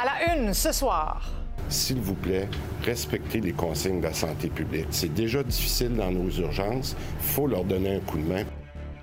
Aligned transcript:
À 0.00 0.04
la 0.04 0.36
une 0.36 0.54
ce 0.54 0.70
soir. 0.70 1.20
S'il 1.68 1.98
vous 1.98 2.14
plaît, 2.14 2.46
respectez 2.84 3.40
les 3.40 3.50
consignes 3.50 3.98
de 3.98 4.04
la 4.04 4.14
santé 4.14 4.46
publique. 4.46 4.86
C'est 4.90 5.12
déjà 5.12 5.42
difficile 5.42 5.96
dans 5.96 6.12
nos 6.12 6.30
urgences. 6.30 6.94
Il 7.20 7.26
faut 7.26 7.48
leur 7.48 7.64
donner 7.64 7.96
un 7.96 7.98
coup 7.98 8.18
de 8.18 8.22
main. 8.22 8.44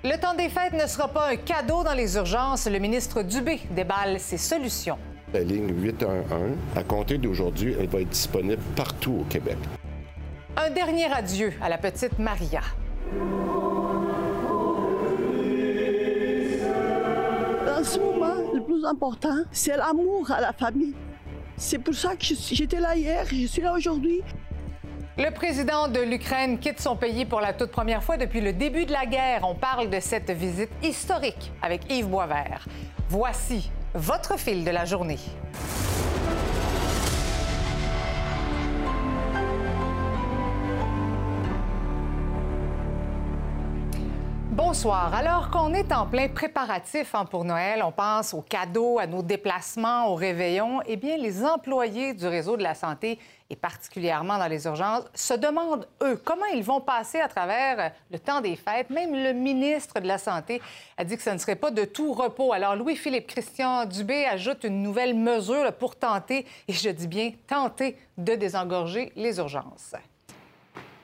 Le 0.02 0.16
temps 0.18 0.34
des 0.34 0.48
fêtes 0.48 0.72
ne 0.72 0.86
sera 0.86 1.08
pas 1.08 1.28
un 1.32 1.36
cadeau 1.36 1.84
dans 1.84 1.92
les 1.92 2.16
urgences. 2.16 2.66
Le 2.66 2.78
ministre 2.78 3.22
Dubé 3.22 3.60
déballe 3.72 4.18
ses 4.18 4.38
solutions. 4.38 4.96
La 5.34 5.40
ligne 5.40 5.68
811, 5.82 6.56
à 6.74 6.82
compter 6.82 7.18
d'aujourd'hui, 7.18 7.76
elle 7.78 7.88
va 7.88 8.00
être 8.00 8.08
disponible 8.08 8.62
partout 8.74 9.18
au 9.20 9.24
Québec. 9.24 9.58
Un 10.56 10.70
dernier 10.70 11.12
adieu 11.12 11.52
à 11.60 11.68
la 11.68 11.76
petite 11.76 12.18
Maria. 12.18 12.62
Ce 17.86 17.98
moment, 17.98 18.34
le 18.52 18.60
plus 18.60 18.84
important, 18.84 19.36
c'est 19.52 19.76
l'amour 19.76 20.30
à 20.30 20.40
la 20.40 20.52
famille. 20.52 20.94
C'est 21.56 21.78
pour 21.78 21.94
ça 21.94 22.16
que 22.16 22.24
j'étais 22.24 22.80
là 22.80 22.96
hier, 22.96 23.24
je 23.30 23.46
suis 23.46 23.62
là 23.62 23.72
aujourd'hui. 23.72 24.22
Le 25.16 25.30
président 25.30 25.88
de 25.88 26.00
l'Ukraine 26.00 26.58
quitte 26.58 26.80
son 26.80 26.96
pays 26.96 27.24
pour 27.24 27.40
la 27.40 27.54
toute 27.54 27.70
première 27.70 28.02
fois 28.02 28.18
depuis 28.18 28.42
le 28.42 28.52
début 28.52 28.84
de 28.84 28.92
la 28.92 29.06
guerre. 29.06 29.40
On 29.44 29.54
parle 29.54 29.88
de 29.88 30.00
cette 30.00 30.30
visite 30.30 30.68
historique 30.82 31.52
avec 31.62 31.90
Yves 31.90 32.08
Boisvert. 32.08 32.66
Voici 33.08 33.70
votre 33.94 34.38
fil 34.38 34.64
de 34.64 34.70
la 34.70 34.84
journée. 34.84 35.18
Bonsoir. 44.56 45.14
Alors 45.14 45.50
qu'on 45.50 45.74
est 45.74 45.92
en 45.92 46.06
plein 46.06 46.28
préparatif 46.28 47.14
hein, 47.14 47.26
pour 47.26 47.44
Noël, 47.44 47.82
on 47.84 47.92
pense 47.92 48.32
aux 48.32 48.40
cadeaux, 48.40 48.98
à 48.98 49.06
nos 49.06 49.20
déplacements, 49.22 50.08
aux 50.10 50.14
réveillons, 50.14 50.80
eh 50.86 50.96
bien, 50.96 51.18
les 51.18 51.44
employés 51.44 52.14
du 52.14 52.26
réseau 52.26 52.56
de 52.56 52.62
la 52.62 52.74
santé, 52.74 53.18
et 53.50 53.54
particulièrement 53.54 54.38
dans 54.38 54.46
les 54.46 54.64
urgences, 54.64 55.04
se 55.12 55.34
demandent, 55.34 55.86
eux, 56.02 56.18
comment 56.24 56.46
ils 56.54 56.64
vont 56.64 56.80
passer 56.80 57.20
à 57.20 57.28
travers 57.28 57.92
le 58.10 58.18
temps 58.18 58.40
des 58.40 58.56
fêtes. 58.56 58.88
Même 58.88 59.12
le 59.12 59.34
ministre 59.34 60.00
de 60.00 60.06
la 60.06 60.16
Santé 60.16 60.62
a 60.96 61.04
dit 61.04 61.18
que 61.18 61.22
ce 61.22 61.30
ne 61.30 61.38
serait 61.38 61.56
pas 61.56 61.70
de 61.70 61.84
tout 61.84 62.14
repos. 62.14 62.54
Alors, 62.54 62.76
Louis-Philippe 62.76 63.26
Christian 63.26 63.84
Dubé 63.84 64.24
ajoute 64.24 64.64
une 64.64 64.82
nouvelle 64.82 65.14
mesure 65.14 65.70
pour 65.74 65.96
tenter, 65.96 66.46
et 66.66 66.72
je 66.72 66.88
dis 66.88 67.08
bien 67.08 67.32
tenter, 67.46 67.98
de 68.16 68.34
désengorger 68.34 69.12
les 69.16 69.36
urgences. 69.36 69.94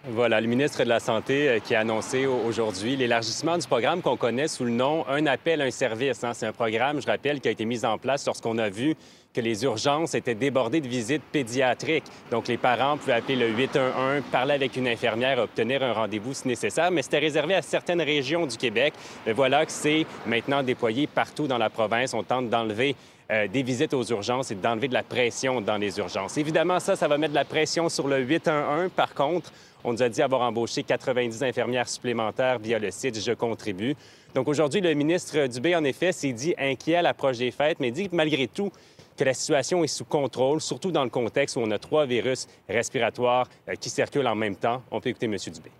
Voilà, 0.08 0.40
le 0.40 0.48
ministre 0.48 0.82
de 0.82 0.88
la 0.88 0.98
Santé 0.98 1.48
euh, 1.48 1.58
qui 1.60 1.76
a 1.76 1.80
annoncé 1.80 2.26
aujourd'hui 2.26 2.96
l'élargissement 2.96 3.56
du 3.56 3.68
programme 3.68 4.02
qu'on 4.02 4.16
connaît 4.16 4.48
sous 4.48 4.64
le 4.64 4.72
nom 4.72 5.06
Un 5.08 5.26
appel, 5.26 5.62
un 5.62 5.70
service. 5.70 6.24
Hein. 6.24 6.32
C'est 6.34 6.46
un 6.46 6.52
programme, 6.52 7.00
je 7.00 7.06
rappelle, 7.06 7.40
qui 7.40 7.46
a 7.46 7.52
été 7.52 7.64
mis 7.64 7.84
en 7.84 7.98
place 7.98 8.26
lorsqu'on 8.26 8.58
a 8.58 8.68
vu 8.68 8.96
que 9.32 9.40
les 9.40 9.62
urgences 9.62 10.16
étaient 10.16 10.34
débordées 10.34 10.80
de 10.80 10.88
visites 10.88 11.22
pédiatriques. 11.22 12.06
Donc, 12.32 12.48
les 12.48 12.56
parents 12.56 12.96
pouvaient 12.96 13.12
appeler 13.12 13.36
le 13.36 13.50
811, 13.50 14.24
parler 14.32 14.54
avec 14.54 14.76
une 14.76 14.88
infirmière, 14.88 15.38
obtenir 15.38 15.84
un 15.84 15.92
rendez-vous 15.92 16.34
si 16.34 16.48
nécessaire, 16.48 16.90
mais 16.90 17.02
c'était 17.02 17.20
réservé 17.20 17.54
à 17.54 17.62
certaines 17.62 18.02
régions 18.02 18.44
du 18.44 18.56
Québec. 18.56 18.94
Voilà 19.24 19.64
que 19.64 19.72
c'est 19.72 20.04
maintenant 20.26 20.64
déployé 20.64 21.06
partout 21.06 21.46
dans 21.46 21.58
la 21.58 21.70
province. 21.70 22.12
On 22.12 22.24
tente 22.24 22.50
d'enlever 22.50 22.96
euh, 23.32 23.48
des 23.48 23.62
visites 23.62 23.94
aux 23.94 24.04
urgences 24.04 24.50
et 24.50 24.54
d'enlever 24.54 24.88
de 24.88 24.92
la 24.92 25.02
pression 25.02 25.62
dans 25.62 25.78
les 25.78 25.96
urgences. 25.98 26.36
Évidemment, 26.36 26.78
ça, 26.80 26.96
ça 26.96 27.08
va 27.08 27.16
mettre 27.16 27.32
de 27.32 27.38
la 27.38 27.46
pression 27.46 27.88
sur 27.88 28.06
le 28.06 28.18
811. 28.18 28.90
Par 28.94 29.14
contre, 29.14 29.50
on 29.84 29.92
nous 29.94 30.02
a 30.02 30.08
dit 30.10 30.20
avoir 30.20 30.42
embauché 30.42 30.82
90 30.82 31.42
infirmières 31.42 31.88
supplémentaires 31.88 32.58
via 32.58 32.78
le 32.78 32.90
site 32.90 33.18
Je 33.18 33.32
contribue. 33.32 33.96
Donc 34.34 34.48
aujourd'hui, 34.48 34.82
le 34.82 34.92
ministre 34.92 35.46
Dubé, 35.46 35.74
en 35.74 35.84
effet, 35.84 36.12
s'est 36.12 36.32
dit 36.32 36.54
inquiet 36.58 36.96
à 36.96 37.02
l'approche 37.02 37.38
des 37.38 37.50
fêtes, 37.50 37.80
mais 37.80 37.90
dit 37.90 38.10
malgré 38.12 38.48
tout 38.48 38.70
que 39.16 39.24
la 39.24 39.32
situation 39.34 39.82
est 39.82 39.88
sous 39.88 40.04
contrôle, 40.04 40.60
surtout 40.60 40.90
dans 40.90 41.04
le 41.04 41.10
contexte 41.10 41.56
où 41.56 41.60
on 41.60 41.70
a 41.70 41.78
trois 41.78 42.04
virus 42.04 42.46
respiratoires 42.68 43.48
euh, 43.68 43.74
qui 43.74 43.88
circulent 43.88 44.26
en 44.26 44.34
même 44.34 44.56
temps. 44.56 44.82
On 44.90 45.00
peut 45.00 45.08
écouter 45.08 45.26
M. 45.26 45.36
Dubé. 45.36 45.70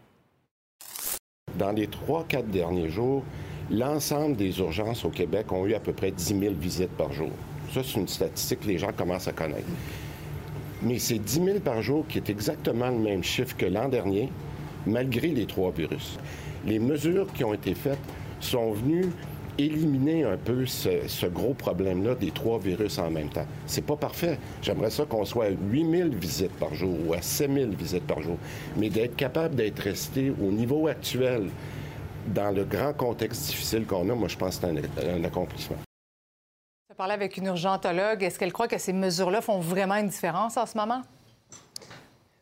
Dans 1.54 1.72
les 1.72 1.86
trois, 1.86 2.24
quatre 2.24 2.48
derniers 2.48 2.88
jours, 2.88 3.22
l'ensemble 3.72 4.36
des 4.36 4.58
urgences 4.58 5.04
au 5.04 5.08
Québec 5.08 5.50
ont 5.50 5.66
eu 5.66 5.74
à 5.74 5.80
peu 5.80 5.92
près 5.92 6.10
10 6.10 6.38
000 6.38 6.54
visites 6.54 6.90
par 6.90 7.12
jour. 7.12 7.30
Ça, 7.72 7.80
c'est 7.82 7.98
une 7.98 8.08
statistique 8.08 8.60
que 8.60 8.68
les 8.68 8.78
gens 8.78 8.92
commencent 8.92 9.28
à 9.28 9.32
connaître. 9.32 9.66
Mais 10.82 10.98
c'est 10.98 11.18
10 11.18 11.44
000 11.44 11.60
par 11.60 11.80
jour 11.80 12.04
qui 12.06 12.18
est 12.18 12.28
exactement 12.28 12.90
le 12.90 12.98
même 12.98 13.24
chiffre 13.24 13.56
que 13.56 13.66
l'an 13.66 13.88
dernier, 13.88 14.28
malgré 14.86 15.28
les 15.28 15.46
trois 15.46 15.70
virus. 15.70 16.18
Les 16.66 16.78
mesures 16.78 17.32
qui 17.32 17.44
ont 17.44 17.54
été 17.54 17.74
faites 17.74 17.98
sont 18.40 18.72
venues 18.72 19.08
éliminer 19.58 20.24
un 20.24 20.36
peu 20.36 20.64
ce, 20.66 21.26
gros 21.26 21.54
problème-là 21.54 22.14
des 22.14 22.30
trois 22.30 22.58
virus 22.58 22.98
en 22.98 23.10
même 23.10 23.28
temps. 23.28 23.46
C'est 23.66 23.84
pas 23.84 23.96
parfait. 23.96 24.38
J'aimerais 24.62 24.90
ça 24.90 25.04
qu'on 25.04 25.24
soit 25.24 25.46
à 25.46 25.50
8 25.50 25.90
000 25.90 26.08
visites 26.10 26.52
par 26.52 26.74
jour 26.74 26.96
ou 27.06 27.14
à 27.14 27.22
7 27.22 27.52
000 27.52 27.70
visites 27.78 28.06
par 28.06 28.22
jour. 28.22 28.38
Mais 28.76 28.88
d'être 28.88 29.16
capable 29.16 29.54
d'être 29.54 29.80
resté 29.80 30.30
au 30.30 30.50
niveau 30.50 30.88
actuel 30.88 31.48
dans 32.26 32.54
le 32.54 32.64
grand 32.64 32.92
contexte 32.92 33.46
difficile 33.46 33.86
qu'on 33.86 34.08
a, 34.08 34.14
moi, 34.14 34.28
je 34.28 34.36
pense 34.36 34.58
que 34.58 34.66
c'est 34.96 35.10
un 35.10 35.24
accomplissement. 35.24 35.76
Je 36.90 36.94
parlais 36.94 37.14
avec 37.14 37.36
une 37.36 37.46
urgentologue. 37.46 38.22
Est-ce 38.22 38.38
qu'elle 38.38 38.52
croit 38.52 38.68
que 38.68 38.78
ces 38.78 38.92
mesures-là 38.92 39.40
font 39.40 39.60
vraiment 39.60 39.96
une 39.96 40.08
différence 40.08 40.56
en 40.56 40.66
ce 40.66 40.76
moment? 40.76 41.02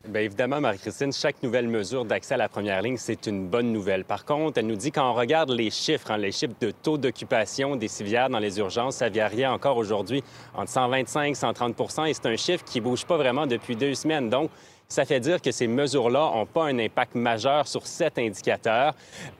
Bien 0.09 0.23
évidemment, 0.23 0.61
Marie-Christine, 0.63 1.13
chaque 1.13 1.43
nouvelle 1.43 1.69
mesure 1.69 2.07
d'accès 2.07 2.35
à 2.35 2.37
la 2.39 2.49
première 2.49 2.81
ligne, 2.81 2.97
c'est 2.97 3.27
une 3.27 3.47
bonne 3.47 3.71
nouvelle. 3.71 4.05
Par 4.05 4.25
contre, 4.25 4.59
elle 4.59 4.67
nous 4.67 4.75
dit 4.75 4.91
quand 4.91 5.09
on 5.09 5.13
regarde 5.13 5.51
les 5.51 5.71
chiffres, 5.71 6.11
hein, 6.11 6.17
les 6.17 6.33
chiffres 6.33 6.55
de 6.59 6.71
taux 6.71 6.97
d'occupation 6.97 7.77
des 7.77 7.87
civières 7.87 8.31
dans 8.31 8.39
les 8.39 8.59
urgences, 8.59 8.97
ça 8.97 9.11
varie 9.11 9.47
encore 9.47 9.77
aujourd'hui 9.77 10.25
entre 10.55 10.71
125 10.71 11.25
et 11.27 11.35
130 11.35 11.81
et 12.09 12.15
c'est 12.15 12.27
un 12.27 12.37
chiffre 12.37 12.65
qui 12.65 12.81
ne 12.81 12.85
bouge 12.85 13.05
pas 13.05 13.19
vraiment 13.19 13.47
depuis 13.47 13.77
deux 13.77 13.95
semaines. 13.95 14.31
Donc, 14.31 14.51
ça 14.91 15.05
fait 15.05 15.21
dire 15.21 15.41
que 15.41 15.53
ces 15.53 15.69
mesures-là 15.69 16.33
n'ont 16.35 16.47
pas 16.47 16.65
un 16.65 16.79
impact 16.79 17.15
majeur 17.15 17.67
sur 17.69 17.87
cet 17.87 18.19
indicateur. 18.19 18.95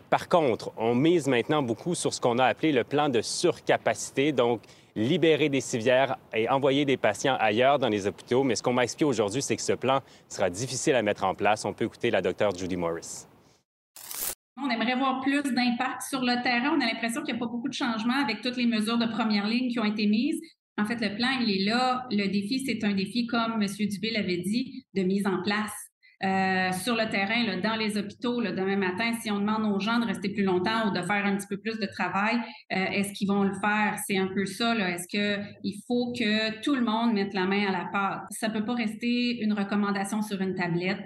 Par 0.09 0.29
contre, 0.29 0.73
on 0.77 0.95
mise 0.95 1.27
maintenant 1.27 1.61
beaucoup 1.61 1.95
sur 1.95 2.15
ce 2.15 2.21
qu'on 2.21 2.39
a 2.39 2.45
appelé 2.45 2.71
le 2.73 2.85
plan 2.85 3.09
de 3.09 3.21
surcapacité. 3.21 4.31
Donc, 4.31 4.63
libérer 4.95 5.49
des 5.49 5.61
civières 5.61 6.17
et 6.33 6.49
envoyer 6.49 6.85
des 6.85 6.97
patients 6.97 7.37
ailleurs 7.39 7.79
dans 7.81 7.89
les 7.89 8.07
hôpitaux. 8.07 8.45
Mais 8.45 8.55
ce 8.55 8.63
qu'on 8.63 8.73
m'a 8.73 8.85
expliqué 8.85 9.05
aujourd'hui, 9.05 9.43
c'est 9.43 9.57
que 9.57 9.63
ce 9.63 9.73
plan 9.73 10.01
sera 10.29 10.51
difficile 10.51 10.95
à 10.95 11.03
mettre 11.03 11.25
en 11.25 11.35
place. 11.35 11.65
On 11.65 11.73
peut 11.73 11.85
écouter 11.85 12.11
la 12.11 12.23
docteure 12.23 12.57
Judy 12.57 12.77
Morris. 12.77 13.27
On 14.57 14.71
aimerait 14.71 14.97
voir 14.97 15.21
plus 15.21 15.43
d'impact 15.43 16.03
sur 16.09 16.21
le 16.21 16.43
terrain. 16.43 16.77
On 16.77 16.81
a 16.81 16.87
l'impression 16.87 17.23
qu'il 17.23 17.35
n'y 17.35 17.41
a 17.41 17.45
pas 17.45 17.51
beaucoup 17.51 17.69
de 17.69 17.75
changements 17.75 18.23
avec 18.23 18.41
toutes 18.41 18.57
les 18.57 18.67
mesures 18.67 18.99
de 18.99 19.07
première 19.07 19.47
ligne 19.47 19.69
qui 19.69 19.81
ont 19.81 19.85
été 19.85 20.07
mises. 20.07 20.41
En 20.79 20.85
fait, 20.87 21.01
le 21.01 21.15
plan, 21.15 21.29
il 21.41 21.51
est 21.51 21.65
là. 21.65 22.07
Le 22.11 22.27
défi, 22.29 22.61
c'est 22.61 22.83
un 22.85 22.95
défi, 22.95 23.27
comme 23.27 23.63
M. 23.63 23.67
Dubé 23.89 24.11
l'avait 24.11 24.39
dit, 24.39 24.85
de 24.95 25.03
mise 25.03 25.27
en 25.27 25.43
place. 25.43 25.73
Euh, 26.23 26.71
sur 26.73 26.97
le 26.97 27.09
terrain, 27.09 27.59
dans 27.63 27.77
les 27.77 27.97
hôpitaux, 27.97 28.43
demain 28.43 28.77
matin, 28.77 29.15
si 29.23 29.31
on 29.31 29.41
demande 29.41 29.65
aux 29.65 29.81
gens 29.81 29.99
de 29.99 30.05
rester 30.05 30.29
plus 30.29 30.43
longtemps 30.43 30.89
ou 30.89 30.91
de 30.93 31.01
faire 31.01 31.25
un 31.25 31.37
petit 31.37 31.47
peu 31.49 31.57
plus 31.57 31.79
de 31.79 31.87
travail, 31.87 32.37
euh, 32.73 32.77
est-ce 32.77 33.15
qu'ils 33.15 33.29
vont 33.29 33.43
le 33.43 33.55
faire? 33.55 33.97
C'est 34.07 34.19
un 34.19 34.29
peu 34.35 34.45
ça. 34.45 34.77
Est-ce 34.77 35.09
qu'il 35.09 35.75
faut 35.87 36.13
que 36.13 36.61
tout 36.61 36.75
le 36.75 36.83
monde 36.83 37.15
mette 37.15 37.33
la 37.33 37.47
main 37.47 37.69
à 37.69 37.73
la 37.73 37.89
pâte? 37.91 38.25
Ça 38.33 38.49
ne 38.49 38.53
peut 38.53 38.65
pas 38.65 38.75
rester 38.75 39.43
une 39.43 39.55
recommandation 39.55 40.21
sur 40.21 40.43
une 40.43 40.55
tablette. 40.55 41.01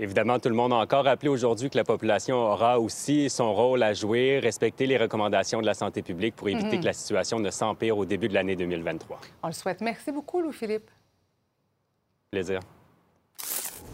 Évidemment, 0.00 0.38
tout 0.38 0.48
le 0.48 0.54
monde 0.54 0.72
a 0.72 0.76
encore 0.76 1.04
rappelé 1.04 1.28
aujourd'hui 1.28 1.70
que 1.70 1.76
la 1.76 1.82
population 1.82 2.36
aura 2.36 2.78
aussi 2.78 3.28
son 3.28 3.52
rôle 3.52 3.82
à 3.82 3.94
jouer, 3.94 4.38
respecter 4.38 4.86
les 4.86 4.96
recommandations 4.96 5.60
de 5.60 5.66
la 5.66 5.74
santé 5.74 6.02
publique 6.02 6.36
pour 6.36 6.48
éviter 6.48 6.76
mm-hmm. 6.76 6.80
que 6.80 6.84
la 6.84 6.92
situation 6.92 7.40
ne 7.40 7.50
s'empire 7.50 7.98
au 7.98 8.04
début 8.04 8.28
de 8.28 8.34
l'année 8.34 8.54
2023. 8.54 9.20
On 9.42 9.48
le 9.48 9.52
souhaite. 9.52 9.80
Merci 9.80 10.12
beaucoup, 10.12 10.40
Louis-Philippe. 10.40 10.88
Plaisir. 12.30 12.60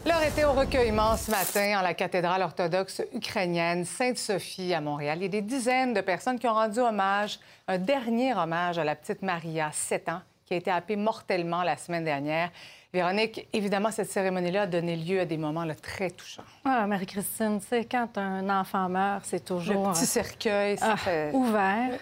L'heure 0.05 0.21
était 0.21 0.43
au 0.43 0.53
recueillement 0.53 1.17
ce 1.17 1.31
matin 1.31 1.79
en 1.79 1.81
la 1.81 1.95
cathédrale 1.95 2.43
orthodoxe 2.43 3.01
ukrainienne 3.11 3.85
Sainte-Sophie 3.85 4.71
à 4.75 4.81
Montréal. 4.81 5.17
Il 5.17 5.23
y 5.23 5.25
a 5.25 5.29
des 5.29 5.41
dizaines 5.41 5.95
de 5.95 6.01
personnes 6.01 6.37
qui 6.37 6.47
ont 6.47 6.53
rendu 6.53 6.77
hommage, 6.79 7.39
un 7.67 7.79
dernier 7.79 8.35
hommage 8.35 8.77
à 8.77 8.83
la 8.83 8.95
petite 8.95 9.23
Maria, 9.23 9.71
7 9.73 10.09
ans, 10.09 10.21
qui 10.45 10.53
a 10.53 10.57
été 10.57 10.69
happée 10.69 10.95
mortellement 10.95 11.63
la 11.63 11.75
semaine 11.75 12.03
dernière. 12.03 12.51
Véronique, 12.95 13.45
évidemment, 13.51 13.91
cette 13.91 14.09
cérémonie-là 14.09 14.61
a 14.61 14.67
donné 14.67 14.95
lieu 14.95 15.19
à 15.19 15.25
des 15.25 15.35
moments 15.35 15.67
très 15.81 16.09
touchants. 16.09 16.45
Ah, 16.63 16.87
Marie-Christine, 16.87 17.59
c'est 17.69 17.83
quand 17.83 18.17
un 18.17 18.49
enfant 18.49 18.87
meurt, 18.87 19.25
c'est 19.25 19.43
toujours... 19.43 19.89
Le 19.89 19.93
petit 19.93 20.05
cercueil, 20.05 20.77
ah, 20.81 20.95
ouvert. 21.33 21.99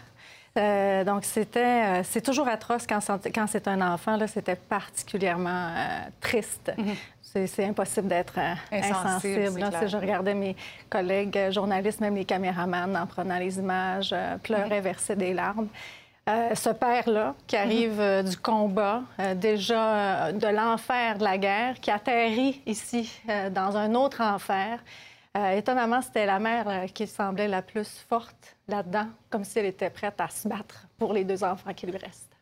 Euh, 0.55 1.03
donc, 1.03 1.25
c'était, 1.25 2.03
c'est 2.03 2.21
toujours 2.21 2.47
atroce 2.47 2.85
quand, 2.85 2.99
quand 3.33 3.47
c'est 3.47 3.67
un 3.67 3.81
enfant. 3.81 4.17
Là, 4.17 4.27
c'était 4.27 4.55
particulièrement 4.55 5.71
triste. 6.21 6.71
Mhm. 6.77 7.47
C'est, 7.47 7.65
impossible 7.65 8.07
d'être 8.07 8.37
insensible. 8.71 9.59
si 9.81 9.87
je 9.87 9.97
regardais 9.97 10.35
mes 10.35 10.55
collègues 10.91 11.49
journalistes, 11.49 12.01
même 12.01 12.13
les 12.13 12.25
caméramans, 12.25 12.95
en 12.95 13.07
prenant 13.07 13.39
les 13.39 13.57
images, 13.57 14.13
pleuraient, 14.43 14.77
mhm. 14.77 14.83
versaient 14.83 15.15
des 15.15 15.33
larmes. 15.33 15.69
Euh, 16.29 16.55
ce 16.55 16.69
père-là, 16.69 17.35
qui 17.47 17.57
arrive 17.57 17.99
euh, 17.99 18.23
du 18.23 18.37
combat, 18.37 19.03
euh, 19.19 19.35
déjà 19.35 20.31
de 20.31 20.47
l'enfer 20.47 21.17
de 21.17 21.23
la 21.23 21.37
guerre, 21.37 21.79
qui 21.81 21.91
atterrit 21.91 22.61
ici 22.65 23.11
dans 23.51 23.75
un 23.75 23.93
autre 23.93 24.21
enfer. 24.21 24.79
étonnamment, 25.35 26.01
c'était 26.01 26.25
la 26.25 26.39
mère 26.39 26.85
qui 26.93 27.07
semblait 27.07 27.47
la 27.47 27.61
plus 27.61 28.05
forte 28.07 28.55
là-dedans, 28.67 29.07
comme 29.29 29.43
si 29.43 29.59
elle 29.59 29.65
était 29.65 29.89
prête 29.89 30.19
à 30.21 30.29
se 30.29 30.47
battre 30.47 30.87
pour 30.97 31.11
les 31.11 31.25
deux 31.25 31.43
enfants 31.43 31.73
qui 31.73 31.87
lui 31.87 31.97
restent. 31.97 32.33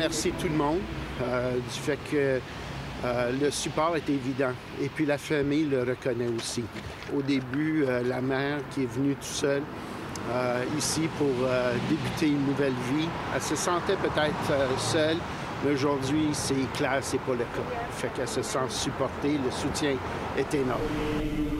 Remercier 0.00 0.32
tout 0.40 0.48
le 0.48 0.54
monde 0.54 0.78
euh, 1.22 1.52
du 1.52 1.78
fait 1.78 1.98
que 2.10 2.40
euh, 3.04 3.32
le 3.38 3.50
support 3.50 3.96
est 3.96 4.08
évident. 4.08 4.52
Et 4.80 4.88
puis 4.88 5.04
la 5.04 5.18
famille 5.18 5.64
le 5.64 5.80
reconnaît 5.80 6.28
aussi. 6.34 6.64
Au 7.14 7.20
début, 7.20 7.84
euh, 7.86 8.02
la 8.02 8.22
mère 8.22 8.58
qui 8.70 8.84
est 8.84 8.90
venue 8.92 9.14
tout 9.14 9.22
seule 9.22 9.62
ici 10.78 11.08
pour 11.18 11.48
débuter 11.88 12.28
une 12.28 12.46
nouvelle 12.46 12.74
vie, 12.94 13.08
elle 13.34 13.42
se 13.42 13.56
sentait 13.56 13.96
peut-être 13.96 14.78
seule, 14.78 15.16
mais 15.64 15.72
aujourd'hui, 15.72 16.28
c'est 16.32 16.70
clair, 16.74 16.98
c'est 17.00 17.18
pas 17.20 17.32
le 17.32 17.38
cas. 17.38 17.64
Fait 17.92 18.12
qu'elle 18.14 18.28
se 18.28 18.42
sent 18.42 18.58
supportée, 18.68 19.40
le 19.44 19.50
soutien 19.50 19.96
est 20.38 20.54
énorme. 20.54 21.59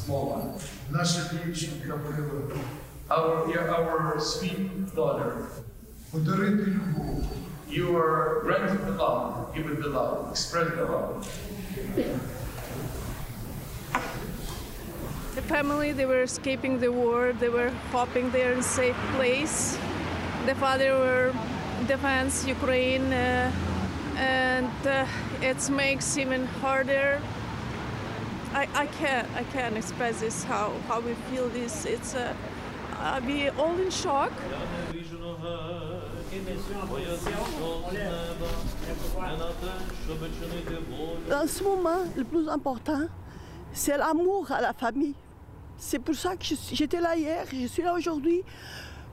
Small 0.00 0.30
one. 0.30 0.54
Our, 3.10 3.50
you're 3.50 3.68
our 3.70 4.20
sweet 4.20 4.94
daughter. 4.94 5.46
You 7.68 7.96
are 7.96 8.40
granted 8.42 8.84
the 8.86 8.92
love, 8.92 9.54
given 9.54 9.80
the 9.80 9.88
love, 9.88 10.30
express 10.30 10.68
the 10.74 10.84
love. 10.84 11.26
The 15.34 15.42
family, 15.42 15.92
they 15.92 16.06
were 16.06 16.22
escaping 16.22 16.80
the 16.80 16.90
war. 16.90 17.32
They 17.32 17.48
were 17.48 17.70
hoping 17.92 18.30
they're 18.30 18.52
in 18.52 18.62
safe 18.62 18.96
place. 19.14 19.78
The 20.46 20.54
father 20.56 20.92
were 20.98 21.32
defense 21.86 22.46
Ukraine, 22.46 23.12
uh, 23.12 23.52
and 24.16 24.86
uh, 24.86 25.06
it 25.40 25.70
makes 25.70 26.18
even 26.18 26.46
harder 26.46 27.20
I, 28.52 28.66
I 28.74 28.86
can't 28.86 29.28
I 29.36 29.44
can't 29.52 29.76
express 29.76 30.20
this 30.20 30.42
how 30.42 30.72
how 30.88 31.00
we 31.00 31.14
feel 31.30 31.48
this. 31.50 31.84
It's 31.86 32.14
uh, 32.14 32.34
uh, 32.98 33.20
we 33.24 33.48
all 33.50 33.78
in 33.78 33.90
shock. 33.90 34.32
Dans 41.28 41.46
ce 41.46 41.62
moment, 41.62 41.98
le 42.16 42.24
plus 42.24 42.48
important, 42.48 43.06
c'est 43.72 43.96
l'amour 43.96 44.50
à 44.50 44.60
la 44.60 44.72
famille. 44.72 45.14
C'est 45.76 45.98
pour 45.98 46.14
ça 46.14 46.36
que 46.36 46.44
j'étais 46.72 47.00
là 47.00 47.16
hier, 47.16 47.44
je 47.52 47.66
suis 47.66 47.82
là 47.82 47.94
aujourd'hui, 47.94 48.42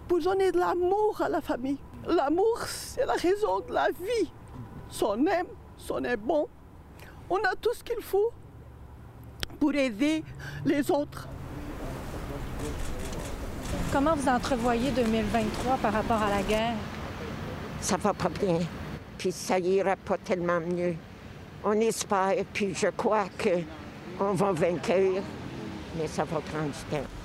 pour 0.08 0.20
donner 0.20 0.52
de 0.52 0.58
l'amour 0.58 1.22
à 1.22 1.30
la 1.30 1.42
famille. 1.42 1.78
L'amour, 2.08 2.60
c'est 2.66 3.06
la 3.06 3.14
raison 3.14 3.60
de 3.62 3.74
la 3.74 3.90
vie. 3.90 4.32
Son 4.90 5.26
aime, 5.28 5.48
son 5.78 6.04
est 6.04 6.18
bon. 6.18 6.48
On 7.30 7.38
a 7.38 7.56
tout 7.60 7.74
ce 7.74 7.84
qu'il 7.84 8.02
faut 8.02 8.32
pour 9.60 9.74
aider 9.74 10.24
les 10.66 10.90
autres. 10.92 11.28
Comment 13.92 14.16
vous 14.16 14.28
entrevoyez 14.28 14.92
2023 14.92 15.78
par 15.78 15.94
rapport 15.94 16.22
à 16.22 16.30
la 16.30 16.42
guerre? 16.44 16.76
Ça 17.82 17.98
va 17.98 18.14
pas 18.14 18.30
bien, 18.30 18.60
puis 19.18 19.32
ça 19.32 19.60
ira 19.60 19.96
pas 19.96 20.18
tellement 20.18 20.60
mieux. 20.60 20.96
On 21.64 21.74
espère, 21.74 22.36
puis 22.54 22.74
je 22.74 22.88
crois 22.88 23.26
qu'on 24.18 24.34
va 24.34 24.52
vaincre, 24.52 25.22
mais 25.98 26.08
ça 26.08 26.24
va 26.24 26.40
prendre 26.40 26.68
du 26.68 26.96
temps. 26.96 27.17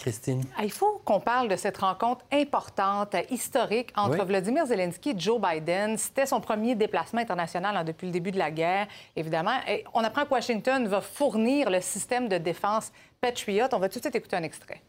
Christine 0.00 0.42
ah, 0.56 0.64
Il 0.64 0.72
faut 0.72 1.00
qu'on 1.04 1.20
parle 1.20 1.48
de 1.48 1.56
cette 1.56 1.78
rencontre 1.78 2.24
importante, 2.32 3.14
historique 3.30 3.92
entre 3.96 4.24
Vladimir 4.24 4.66
Zelensky 4.66 5.10
et 5.10 5.18
Joe 5.18 5.40
Biden. 5.40 5.96
C'était 5.96 6.26
son 6.26 6.40
premier 6.40 6.74
déplacement 6.74 7.20
international 7.20 7.76
hein, 7.76 7.84
depuis 7.84 8.06
le 8.06 8.12
début 8.12 8.32
de 8.32 8.38
la 8.38 8.50
guerre, 8.50 8.88
évidemment. 9.14 9.58
Et 9.68 9.84
on 9.94 10.02
apprend 10.02 10.24
que 10.24 10.30
Washington 10.30 10.88
va 10.88 11.00
fournir 11.00 11.70
le 11.70 11.80
système 11.80 12.28
de 12.28 12.38
défense 12.38 12.90
Patriot. 13.20 13.66
On 13.72 13.78
va 13.78 13.88
tout 13.88 13.98
de 13.98 14.04
suite 14.04 14.16
écouter 14.16 14.36
un 14.36 14.42
extrait. 14.42 14.82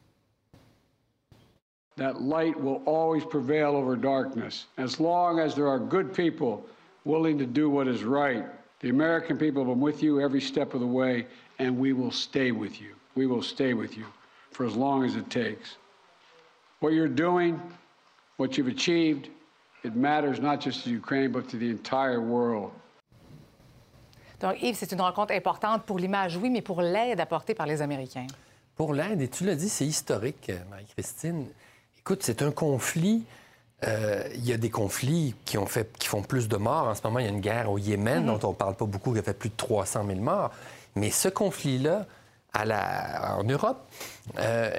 That 1.97 2.21
light 2.21 2.55
will 2.59 2.81
always 2.85 3.25
prevail 3.25 3.75
over 3.75 3.95
darkness 3.95 4.67
as 4.77 4.99
long 4.99 5.39
as 5.39 5.53
there 5.53 5.67
are 5.67 5.77
good 5.77 6.13
people 6.13 6.63
willing 7.05 7.37
to 7.37 7.45
do 7.45 7.69
what 7.69 7.85
is 7.85 8.03
right. 8.03 8.45
The 8.79 8.89
American 8.89 9.37
people 9.37 9.63
have 9.63 9.75
been 9.75 9.81
with 9.81 10.01
you 10.01 10.19
every 10.19 10.41
step 10.41 10.73
of 10.73 10.79
the 10.79 10.87
way, 10.87 11.27
and 11.59 11.77
we 11.77 11.93
will 11.93 12.11
stay 12.11 12.51
with 12.51 12.81
you. 12.81 12.95
We 13.15 13.27
will 13.27 13.43
stay 13.43 13.73
with 13.73 13.97
you 13.97 14.05
for 14.51 14.65
as 14.65 14.75
long 14.75 15.03
as 15.03 15.15
it 15.15 15.29
takes. 15.29 15.77
What 16.79 16.93
you're 16.93 17.07
doing, 17.07 17.59
what 18.37 18.57
you've 18.57 18.67
achieved, 18.67 19.29
it 19.83 19.95
matters 19.95 20.39
not 20.39 20.59
just 20.61 20.83
to 20.83 20.89
Ukraine, 20.89 21.31
but 21.31 21.47
to 21.49 21.57
the 21.57 21.69
entire 21.69 22.21
world. 22.21 22.71
Donc, 24.39 24.61
Yves, 24.61 24.77
c'est 24.77 24.91
une 24.91 25.01
rencontre 25.01 25.33
importante 25.33 25.83
pour 25.83 25.99
l'image, 25.99 26.35
oui, 26.37 26.49
mais 26.49 26.61
pour 26.61 26.81
l'aide 26.81 27.19
apportée 27.19 27.53
par 27.53 27.67
les 27.67 27.81
Américains. 27.81 28.25
Pour 28.75 28.93
l'aide, 28.93 29.21
et 29.21 29.27
tu 29.27 29.45
l'as 29.45 29.55
dit, 29.55 29.69
c'est 29.69 29.85
historique, 29.85 30.51
Marie-Christine. 30.69 31.45
Écoute, 31.99 32.23
c'est 32.23 32.41
un 32.41 32.51
conflit. 32.51 33.23
Euh, 33.87 34.27
il 34.33 34.45
y 34.45 34.53
a 34.53 34.57
des 34.57 34.71
conflits 34.71 35.35
qui, 35.45 35.59
ont 35.59 35.67
fait, 35.67 35.95
qui 35.97 36.07
font 36.07 36.23
plus 36.23 36.47
de 36.47 36.57
morts. 36.57 36.87
En 36.87 36.95
ce 36.95 37.01
moment, 37.03 37.19
il 37.19 37.25
y 37.25 37.27
a 37.27 37.31
une 37.31 37.41
guerre 37.41 37.71
au 37.71 37.77
Yémen 37.77 38.23
mm-hmm. 38.23 38.39
dont 38.39 38.47
on 38.47 38.51
ne 38.51 38.55
parle 38.55 38.75
pas 38.75 38.85
beaucoup, 38.85 39.13
qui 39.13 39.19
a 39.19 39.23
fait 39.23 39.37
plus 39.37 39.49
de 39.49 39.55
300 39.55 40.05
000 40.07 40.19
morts. 40.19 40.51
Mais 40.95 41.11
ce 41.11 41.29
conflit-là, 41.29 42.07
en 42.53 43.43
Europe, 43.43 43.87
euh, 44.39 44.71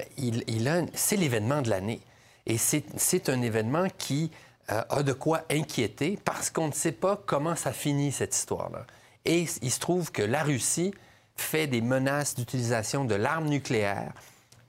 c'est 0.95 1.17
l'événement 1.17 1.63
de 1.63 1.71
l'année. 1.71 2.01
Et 2.47 2.59
c'est 2.59 3.29
un 3.29 3.41
événement 3.41 3.87
qui 3.99 4.31
euh, 4.71 4.83
a 4.89 5.03
de 5.03 5.13
quoi 5.13 5.43
inquiéter 5.51 6.19
parce 6.25 6.51
qu'on 6.51 6.69
ne 6.69 6.73
sait 6.73 6.93
pas 6.93 7.21
comment 7.25 7.57
ça 7.57 7.73
finit, 7.73 8.13
cette 8.13 8.35
histoire-là. 8.35 8.87
Et 9.25 9.47
il 9.63 9.71
se 9.71 9.81
trouve 9.81 10.11
que 10.11 10.23
la 10.23 10.43
Russie 10.43 10.93
fait 11.37 11.67
des 11.67 11.81
menaces 11.81 12.35
d'utilisation 12.35 13.05
de 13.05 13.15
l'arme 13.15 13.47
nucléaire, 13.47 14.13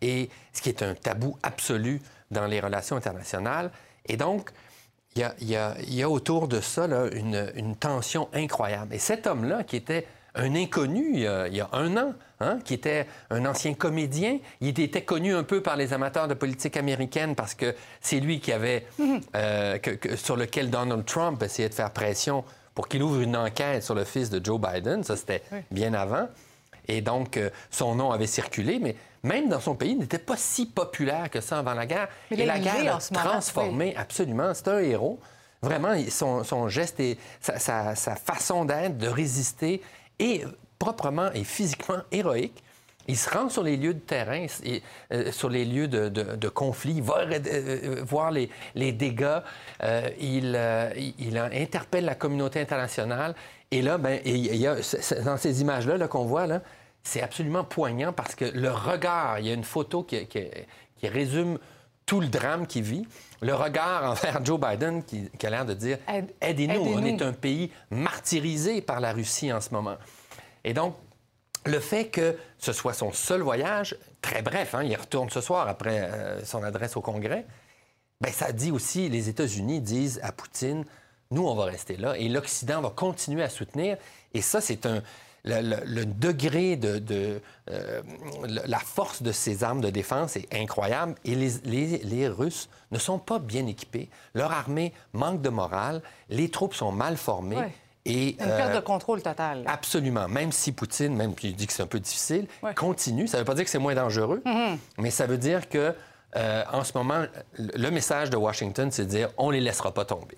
et 0.01 0.29
ce 0.53 0.61
qui 0.61 0.69
est 0.69 0.83
un 0.83 0.95
tabou 0.95 1.37
absolu 1.43 2.01
dans 2.31 2.45
les 2.45 2.59
relations 2.59 2.95
internationales. 2.95 3.71
Et 4.05 4.17
donc, 4.17 4.51
il 5.15 5.29
y 5.41 5.55
a, 6.03 6.09
autour 6.09 6.47
de 6.47 6.59
ça 6.59 6.87
une 7.13 7.75
tension 7.75 8.29
incroyable. 8.33 8.93
Et 8.95 8.99
cet 8.99 9.27
homme-là, 9.27 9.63
qui 9.63 9.75
était 9.75 10.07
un 10.35 10.55
inconnu 10.55 11.11
il 11.13 11.19
y 11.21 11.27
a, 11.27 11.69
un 11.73 11.97
an, 11.97 12.13
hein, 12.39 12.59
qui 12.63 12.73
était 12.73 13.07
un 13.29 13.45
ancien 13.45 13.73
comédien. 13.73 14.39
Il 14.61 14.79
était 14.79 15.03
connu 15.03 15.35
un 15.35 15.43
peu 15.43 15.61
par 15.61 15.75
les 15.75 15.93
amateurs 15.93 16.27
de 16.27 16.33
politique 16.33 16.77
américaine 16.77 17.35
parce 17.35 17.53
que 17.53 17.75
c'est 18.01 18.19
lui 18.19 18.39
qui 18.39 18.51
avait, 18.51 18.85
euh, 19.35 19.77
sur 20.15 20.35
lequel 20.35 20.69
Donald 20.69 21.05
Trump 21.05 21.41
essayait 21.43 21.69
de 21.69 21.73
faire 21.73 21.91
pression 21.91 22.43
pour 22.73 22.87
qu'il 22.87 23.03
ouvre 23.03 23.21
une 23.21 23.37
enquête 23.37 23.83
sur 23.83 23.95
le 23.95 24.03
fils 24.03 24.29
de 24.29 24.43
Joe 24.43 24.59
Biden. 24.59 25.03
Ça, 25.03 25.15
c'était 25.15 25.43
bien 25.69 25.93
avant. 25.93 26.27
Et 26.87 27.01
donc, 27.01 27.37
euh, 27.37 27.49
son 27.71 27.95
nom 27.95 28.11
avait 28.11 28.27
circulé, 28.27 28.79
mais 28.79 28.95
même 29.23 29.47
dans 29.47 29.61
son 29.61 29.75
pays, 29.75 29.91
il 29.91 29.99
n'était 29.99 30.17
pas 30.17 30.35
si 30.35 30.65
populaire 30.65 31.29
que 31.29 31.39
ça 31.39 31.59
avant 31.59 31.73
la 31.73 31.85
guerre. 31.85 32.09
et 32.29 32.45
la 32.45 32.59
guerre 32.59 32.83
l'a 32.83 32.97
transformé, 32.97 33.95
absolument. 33.95 34.53
C'est 34.53 34.67
un 34.67 34.79
héros. 34.79 35.19
Vraiment, 35.61 35.93
son, 36.09 36.67
geste 36.67 36.99
et 36.99 37.17
sa, 37.39 37.95
façon 37.95 38.65
d'être, 38.65 38.97
de 38.97 39.07
résister, 39.07 39.81
est 40.23 40.45
proprement 40.79 41.31
et 41.33 41.43
physiquement 41.43 41.99
héroïque. 42.11 42.63
Il 43.09 43.17
se 43.17 43.29
rend 43.29 43.49
sur 43.49 43.63
les 43.63 43.75
lieux 43.75 43.93
de 43.93 43.99
terrain, 43.99 44.45
et, 44.63 44.81
euh, 45.11 45.29
sur 45.33 45.49
les 45.49 45.65
lieux 45.65 45.89
de, 45.89 46.49
conflit, 46.49 46.93
il 46.95 47.03
va 47.03 47.25
euh, 47.27 48.01
voir 48.07 48.31
les, 48.31 48.49
dégâts, 48.93 49.39
il, 50.19 50.55
interpelle 51.51 52.05
la 52.05 52.15
communauté 52.15 52.61
internationale 52.61 53.35
et 53.73 53.81
là, 53.81 53.97
ben, 53.97 54.19
dans 55.25 55.37
ces 55.37 55.61
images-là 55.61 56.07
qu'on 56.07 56.25
voit, 56.25 56.45
c'est 57.01 57.23
absolument 57.23 57.63
poignant 57.63 58.13
parce 58.13 58.35
que 58.35 58.45
le 58.45 58.69
regard, 58.69 59.39
il 59.39 59.47
y 59.47 59.49
a 59.49 59.53
une 59.55 59.63
photo 59.63 60.03
qui, 60.03 60.27
résume 61.01 61.57
tout 62.05 62.21
le 62.21 62.27
drame 62.27 62.67
qu'il 62.67 62.83
vit. 62.83 63.07
Le 63.41 63.53
regard 63.53 64.11
envers 64.11 64.43
Joe 64.45 64.59
Biden 64.59 65.03
qui, 65.03 65.29
a 65.43 65.49
l'air 65.49 65.65
de 65.65 65.73
dire 65.73 65.97
Aidez-nous, 66.41 66.81
on 66.81 67.03
est 67.03 67.21
un 67.21 67.33
pays 67.33 67.71
martyrisé 67.91 68.81
par 68.81 68.99
la 68.99 69.13
Russie 69.13 69.51
en 69.51 69.61
ce 69.61 69.71
moment. 69.71 69.97
Et 70.63 70.73
donc, 70.73 70.95
le 71.65 71.79
fait 71.79 72.07
que 72.07 72.37
ce 72.57 72.73
soit 72.73 72.93
son 72.93 73.11
seul 73.11 73.41
voyage, 73.41 73.97
très 74.21 74.41
bref, 74.41 74.75
hein, 74.75 74.83
il 74.83 74.95
retourne 74.95 75.29
ce 75.29 75.41
soir 75.41 75.67
après 75.67 76.01
euh, 76.01 76.43
son 76.43 76.63
adresse 76.63 76.97
au 76.97 77.01
Congrès, 77.01 77.45
ben, 78.21 78.31
ça 78.31 78.51
dit 78.51 78.71
aussi, 78.71 79.09
les 79.09 79.29
États-Unis 79.29 79.81
disent 79.81 80.19
à 80.23 80.31
Poutine 80.31 80.85
nous, 81.33 81.47
on 81.47 81.55
va 81.55 81.65
rester 81.65 81.97
là 81.97 82.15
et 82.17 82.29
l'Occident 82.29 82.79
va 82.81 82.91
continuer 82.91 83.43
à 83.43 83.49
soutenir. 83.49 83.97
Et 84.33 84.41
ça, 84.41 84.61
c'est 84.61 84.85
un. 84.85 85.01
Le, 85.45 86.05
degré 86.05 86.77
de, 86.77 87.41
euh, 87.69 88.01
la 88.45 88.79
force 88.79 89.21
de 89.21 89.33
ces 89.33 89.65
armes 89.65 89.81
de 89.81 89.89
défense 89.89 90.37
est 90.37 90.47
incroyable 90.53 91.15
et 91.25 91.35
les, 91.35 92.27
Russes 92.29 92.69
ne 92.91 92.97
sont 92.97 93.19
pas 93.19 93.39
bien 93.39 93.67
équipés. 93.67 94.09
Leur 94.33 94.53
armée 94.53 94.93
manque 95.11 95.41
de 95.41 95.49
morale, 95.49 96.01
les 96.29 96.49
troupes 96.49 96.73
sont 96.73 96.93
mal 96.93 97.17
formées. 97.17 97.57
Et, 98.05 98.31
Une 98.31 98.37
perte 98.37 98.71
de 98.71 98.77
euh, 98.77 98.81
contrôle 98.81 99.21
totale. 99.21 99.63
Absolument. 99.65 100.27
Même 100.27 100.51
si 100.51 100.71
Poutine, 100.71 101.15
même 101.15 101.33
il 101.41 101.55
dit 101.55 101.67
que 101.67 101.73
c'est 101.73 101.83
un 101.83 101.87
peu 101.87 101.99
difficile, 101.99 102.47
continue. 102.75 103.27
Ça 103.27 103.37
ne 103.37 103.41
veut 103.41 103.45
pas 103.45 103.53
dire 103.53 103.63
que 103.63 103.69
c'est 103.69 103.79
moins 103.79 103.95
dangereux, 103.95 104.41
mm-hmm. 104.45 104.77
mais 104.97 105.09
ça 105.09 105.25
veut 105.25 105.37
dire 105.37 105.69
que 105.69 105.93
euh, 106.35 106.63
en 106.71 106.83
ce 106.83 106.97
moment, 106.97 107.25
le 107.57 107.89
message 107.89 108.29
de 108.29 108.37
Washington, 108.37 108.89
c'est 108.91 109.05
de 109.05 109.09
dire 109.09 109.29
on 109.37 109.47
ne 109.47 109.53
les 109.53 109.61
laissera 109.61 109.93
pas 109.93 110.05
tomber. 110.05 110.37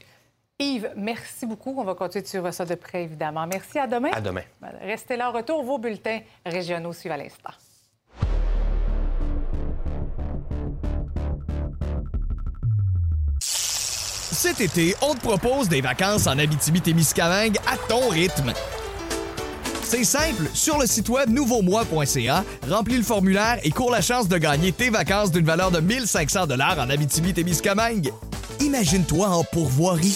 Yves, 0.57 0.91
merci 0.95 1.45
beaucoup. 1.45 1.75
On 1.77 1.83
va 1.83 1.95
continuer 1.95 2.23
de 2.23 2.27
suivre 2.27 2.49
ça 2.51 2.63
de 2.63 2.75
près, 2.75 3.03
évidemment. 3.03 3.45
Merci. 3.45 3.77
À 3.77 3.87
demain. 3.87 4.11
À 4.13 4.21
demain. 4.21 4.43
Restez 4.81 5.17
là. 5.17 5.29
Retour 5.29 5.63
vos 5.63 5.77
bulletins 5.77 6.19
régionaux 6.45 6.93
suivent 6.93 7.11
à 7.11 7.17
l'instant. 7.17 7.51
Cet 13.39 14.61
été, 14.61 14.95
on 15.01 15.13
te 15.15 15.21
propose 15.21 15.67
des 15.67 15.81
vacances 15.81 16.27
en 16.27 16.37
Abitibi-Témiscamingue 16.37 17.57
à 17.67 17.77
ton 17.89 18.09
rythme. 18.09 18.53
C'est 19.83 20.03
simple, 20.03 20.49
sur 20.53 20.77
le 20.77 20.87
site 20.87 21.09
web 21.09 21.29
nouveaumois.ca, 21.29 22.43
remplis 22.69 22.97
le 22.97 23.03
formulaire 23.03 23.59
et 23.63 23.71
cours 23.71 23.91
la 23.91 24.01
chance 24.01 24.27
de 24.27 24.37
gagner 24.37 24.71
tes 24.71 24.89
vacances 24.89 25.31
d'une 25.31 25.45
valeur 25.45 25.71
de 25.71 25.79
1500 25.79 26.47
dollars 26.47 26.79
en 26.79 26.89
Abitibi-Témiscamingue. 26.89 28.11
Imagine-toi 28.59 29.27
en 29.27 29.43
pourvoirie, 29.43 30.15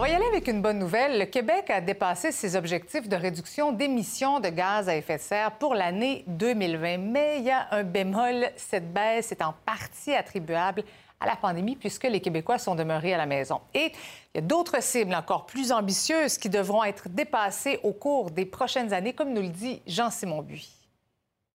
On 0.00 0.04
va 0.04 0.08
y 0.08 0.14
aller 0.14 0.28
avec 0.28 0.48
une 0.48 0.62
bonne 0.62 0.78
nouvelle. 0.78 1.18
Le 1.18 1.26
Québec 1.26 1.68
a 1.68 1.82
dépassé 1.82 2.32
ses 2.32 2.56
objectifs 2.56 3.06
de 3.06 3.16
réduction 3.16 3.70
d'émissions 3.70 4.40
de 4.40 4.48
gaz 4.48 4.88
à 4.88 4.96
effet 4.96 5.18
de 5.18 5.20
serre 5.20 5.52
pour 5.58 5.74
l'année 5.74 6.24
2020. 6.26 6.96
Mais 6.96 7.36
il 7.40 7.44
y 7.44 7.50
a 7.50 7.68
un 7.70 7.82
bémol. 7.82 8.48
Cette 8.56 8.94
baisse 8.94 9.30
est 9.30 9.42
en 9.42 9.54
partie 9.66 10.14
attribuable 10.14 10.84
à 11.20 11.26
la 11.26 11.36
pandémie 11.36 11.76
puisque 11.76 12.04
les 12.04 12.20
Québécois 12.20 12.56
sont 12.56 12.74
demeurés 12.74 13.12
à 13.12 13.18
la 13.18 13.26
maison. 13.26 13.60
Et 13.74 13.92
il 14.34 14.36
y 14.36 14.38
a 14.38 14.40
d'autres 14.40 14.82
cibles 14.82 15.14
encore 15.14 15.44
plus 15.44 15.70
ambitieuses 15.70 16.38
qui 16.38 16.48
devront 16.48 16.82
être 16.82 17.10
dépassées 17.10 17.78
au 17.82 17.92
cours 17.92 18.30
des 18.30 18.46
prochaines 18.46 18.94
années, 18.94 19.12
comme 19.12 19.34
nous 19.34 19.42
le 19.42 19.48
dit 19.48 19.82
Jean-Simon 19.86 20.40
Buis. 20.40 20.79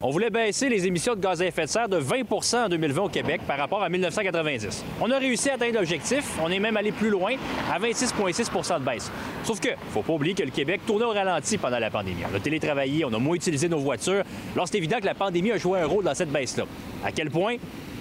On 0.05 0.11
voulait 0.11 0.31
baisser 0.31 0.69
les 0.69 0.85
émissions 0.85 1.15
de 1.15 1.21
gaz 1.21 1.41
à 1.41 1.47
effet 1.47 1.63
de 1.63 1.69
serre 1.69 1.89
de 1.89 2.01
20% 2.01 2.65
en 2.65 2.69
2020 2.69 3.03
au 3.03 3.09
Québec 3.09 3.41
par 3.47 3.57
rapport 3.57 3.85
à 3.85 3.89
1990. 3.89 4.85
On 5.01 5.09
a 5.13 5.17
réussi 5.17 5.49
à 5.49 5.55
atteindre 5.55 5.79
l'objectif. 5.79 6.25
On 6.43 6.51
est 6.51 6.59
même 6.59 6.77
allé 6.77 6.91
plus 6.91 7.09
loin, 7.09 7.37
à 7.73 7.79
26,6% 7.79 8.81
de 8.81 8.85
baisse. 8.85 9.13
Sauf 9.45 9.61
que, 9.61 9.69
faut 9.91 10.03
pas 10.03 10.13
oublier 10.13 10.35
que 10.35 10.43
le 10.43 10.51
Québec 10.51 10.81
tournait 10.85 11.05
au 11.05 11.13
ralenti 11.13 11.57
pendant 11.57 11.79
la 11.79 11.89
pandémie. 11.89 12.25
On 12.29 12.35
a 12.35 12.41
télétravaillé, 12.41 13.05
on 13.05 13.15
a 13.15 13.19
moins 13.21 13.37
utilisé 13.37 13.69
nos 13.69 13.79
voitures. 13.79 14.25
Alors, 14.57 14.67
c'est 14.67 14.79
évident 14.79 14.99
que 14.99 15.07
la 15.07 15.15
pandémie 15.15 15.53
a 15.53 15.59
joué 15.59 15.79
un 15.79 15.87
rôle 15.87 16.03
dans 16.03 16.17
cette 16.17 16.33
baisse-là. 16.33 16.65
À 17.05 17.13
quel 17.13 17.31
point? 17.31 17.55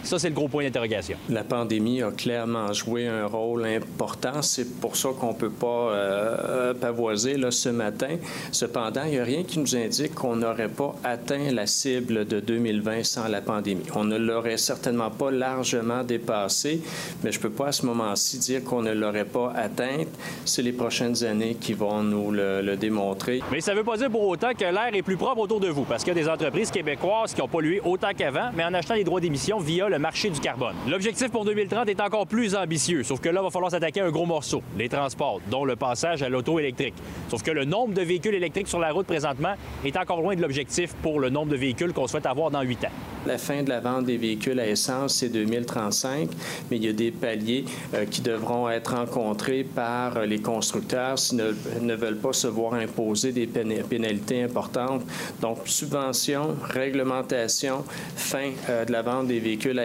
Ça, 0.04 0.18
c'est 0.18 0.30
le 0.30 0.36
gros 0.36 0.48
point 0.48 0.64
d'interrogation. 0.64 1.18
La 1.30 1.44
pandémie 1.44 2.02
a 2.02 2.12
clairement 2.12 2.74
joué 2.74 3.08
un 3.08 3.26
rôle 3.28 3.66
important. 3.66 4.42
C'est 4.42 4.80
pour 4.80 4.96
ça 4.96 5.10
qu'on 5.18 5.30
ne 5.30 5.38
peut 5.38 5.52
pas 5.52 5.68
euh, 5.68 6.74
pavoiser 6.74 7.38
là, 7.38 7.52
ce 7.52 7.70
matin. 7.70 8.18
Cependant, 8.52 9.04
il 9.06 9.12
n'y 9.12 9.20
a 9.20 9.24
rien 9.24 9.44
qui 9.44 9.60
nous 9.60 9.76
indique 9.76 10.16
qu'on 10.16 10.36
n'aurait 10.38 10.70
pas 10.70 10.96
atteint 11.04 11.52
la 11.52 11.68
cible 11.68 12.26
de 12.26 12.40
2020 12.40 13.04
sans 13.04 13.28
la 13.28 13.42
pandémie. 13.42 13.84
On 13.96 14.04
ne 14.04 14.18
l'aurait 14.18 14.58
certainement 14.58 15.12
pas 15.12 15.32
largement 15.32 16.04
dépassé, 16.04 16.82
mais 17.24 17.32
je 17.32 17.38
ne 17.38 17.44
peux 17.44 17.50
pas 17.50 17.68
à 17.68 17.72
ce 17.72 17.86
moment-ci 17.86 18.40
dire 18.40 18.64
qu'on 18.64 18.82
ne 18.82 18.92
l'aurait 18.92 19.26
pas 19.26 19.54
atteinte. 19.56 20.08
C'est 20.46 20.64
les 20.64 20.74
prochaines 20.74 21.24
années 21.24 21.56
qui 21.56 21.74
vont 21.74 22.04
nous 22.04 22.32
le, 22.32 22.76
démontrer. 22.76 23.42
Mais 23.52 23.62
ça 23.62 23.74
ne 23.74 23.78
veut 23.78 23.84
pas 23.84 23.98
dire 23.98 24.10
pour 24.10 24.24
autant 24.28 24.54
que 24.54 24.64
l'air 24.64 24.90
est 24.94 25.02
plus 25.02 25.18
propre 25.18 25.42
autour 25.42 25.60
de 25.60 25.68
vous, 25.68 25.84
parce 25.84 26.04
qu'il 26.04 26.16
y 26.16 26.20
a 26.20 26.24
des 26.24 26.30
entreprises 26.30 26.72
québécoises 26.72 27.34
qui 27.34 27.42
ont 27.42 27.48
pollué 27.48 27.82
autant 27.84 28.12
qu'avant, 28.18 28.50
mais 28.56 28.64
en 28.64 28.74
achetant 28.74 28.96
des 28.96 29.04
droits 29.04 29.20
d'émission 29.20 29.60
via 29.60 29.90
le 29.92 30.00
marché 30.00 30.30
du 30.30 30.40
carbone. 30.40 30.76
L'objectif 30.88 31.30
pour 31.30 31.46
2030 31.46 31.90
est 31.90 32.02
encore 32.02 32.26
plus 32.26 32.56
ambitieux, 32.56 33.04
sauf 33.04 33.20
que 33.20 33.30
là, 33.30 33.42
il 33.42 33.44
va 33.44 33.52
falloir 33.52 33.70
s'attaquer 33.72 34.02
à 34.02 34.06
un 34.06 34.10
gros 34.10 34.26
morceau, 34.26 34.64
les 34.78 34.88
transports, 34.88 35.42
dont 35.52 35.66
le 35.66 35.76
passage 35.76 36.24
à 36.24 36.30
l'auto 36.30 36.58
électrique. 36.60 36.94
Sauf 37.30 37.44
que 37.44 37.52
le 37.52 37.66
nombre 37.66 37.94
de 37.94 38.02
véhicules 38.02 38.36
électriques 38.36 38.70
sur 38.70 38.80
la 38.80 38.92
route 38.92 39.06
présentement 39.06 39.54
est 39.86 39.98
encore 39.98 40.22
loin 40.22 40.36
de 40.36 40.42
l'objectif 40.42 40.94
pour 41.02 41.20
le 41.20 41.30
nombre 41.30 41.52
de 41.52 41.58
véhicules 41.58 41.92
qu'on 41.94 42.08
souhaite 42.08 42.26
avoir 42.26 42.52
dans 42.52 42.62
huit 42.62 42.84
ans. 42.86 42.92
La 43.28 43.38
fin 43.38 43.62
de 43.62 43.70
la 43.70 43.82
vente 43.82 44.06
des 44.06 44.18
véhicules 44.18 44.60
à 44.60 44.68
essence, 44.68 45.16
c'est 45.16 45.30
2035, 45.30 46.30
mais 46.72 46.78
il 46.78 46.86
y 46.86 46.90
a 46.90 46.94
des 46.94 47.12
paliers 47.12 47.66
euh, 47.94 48.06
qui 48.06 48.22
devront 48.22 48.68
être 48.68 48.96
rencontrés 48.96 49.64
par 49.64 50.26
les 50.26 50.40
constructeurs 50.40 51.20
s'ils 51.20 51.38
ne, 51.38 51.94
veulent 51.94 52.18
pas 52.18 52.34
se 52.34 52.48
voir 52.48 52.74
imposer 52.74 53.32
des 53.32 53.46
pénalités 53.46 54.42
importantes. 54.42 55.04
Donc, 55.40 55.60
subvention, 55.66 56.56
réglementation, 56.64 57.84
fin 58.16 58.52
euh, 58.70 58.86
de 58.86 58.92
la 58.92 59.04
vente 59.04 59.28
des 59.28 59.40
véhicules 59.40 59.78
à 59.78 59.81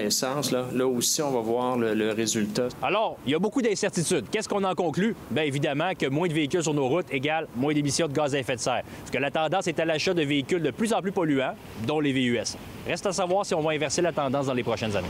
là 0.74 0.86
aussi, 0.86 1.22
on 1.22 1.30
va 1.30 1.40
voir 1.40 1.76
le, 1.76 2.12
résultat. 2.12 2.68
Alors, 2.82 3.18
il 3.26 3.32
y 3.32 3.34
a 3.34 3.38
beaucoup 3.38 3.62
d'incertitudes. 3.62 4.26
Qu'est-ce 4.30 4.48
qu'on 4.48 4.64
en 4.64 4.74
conclut? 4.74 5.14
Bien 5.30 5.44
évidemment 5.44 5.92
que 5.98 6.06
moins 6.06 6.28
de 6.28 6.32
véhicules 6.32 6.62
sur 6.62 6.74
nos 6.74 6.88
routes 6.88 7.12
égale 7.12 7.46
moins 7.56 7.74
d'émissions 7.74 8.08
de 8.08 8.12
gaz 8.12 8.34
à 8.34 8.38
effet 8.38 8.56
de 8.56 8.60
serre. 8.60 8.82
Parce 9.00 9.10
que 9.10 9.18
la 9.18 9.30
tendance 9.30 9.66
est 9.66 9.78
à 9.80 9.84
l'achat 9.84 10.14
de 10.14 10.22
véhicules 10.22 10.62
de 10.62 10.70
plus 10.70 10.92
en 10.92 11.00
plus 11.00 11.12
polluants, 11.12 11.54
dont 11.86 12.00
les 12.00 12.12
VUS. 12.12 12.56
Reste 12.86 13.06
à 13.06 13.12
savoir 13.12 13.44
si 13.44 13.54
on 13.54 13.60
va 13.60 13.72
inverser 13.72 14.02
la 14.02 14.12
tendance 14.12 14.46
dans 14.46 14.54
les 14.54 14.64
prochaines 14.64 14.96
années. 14.96 15.06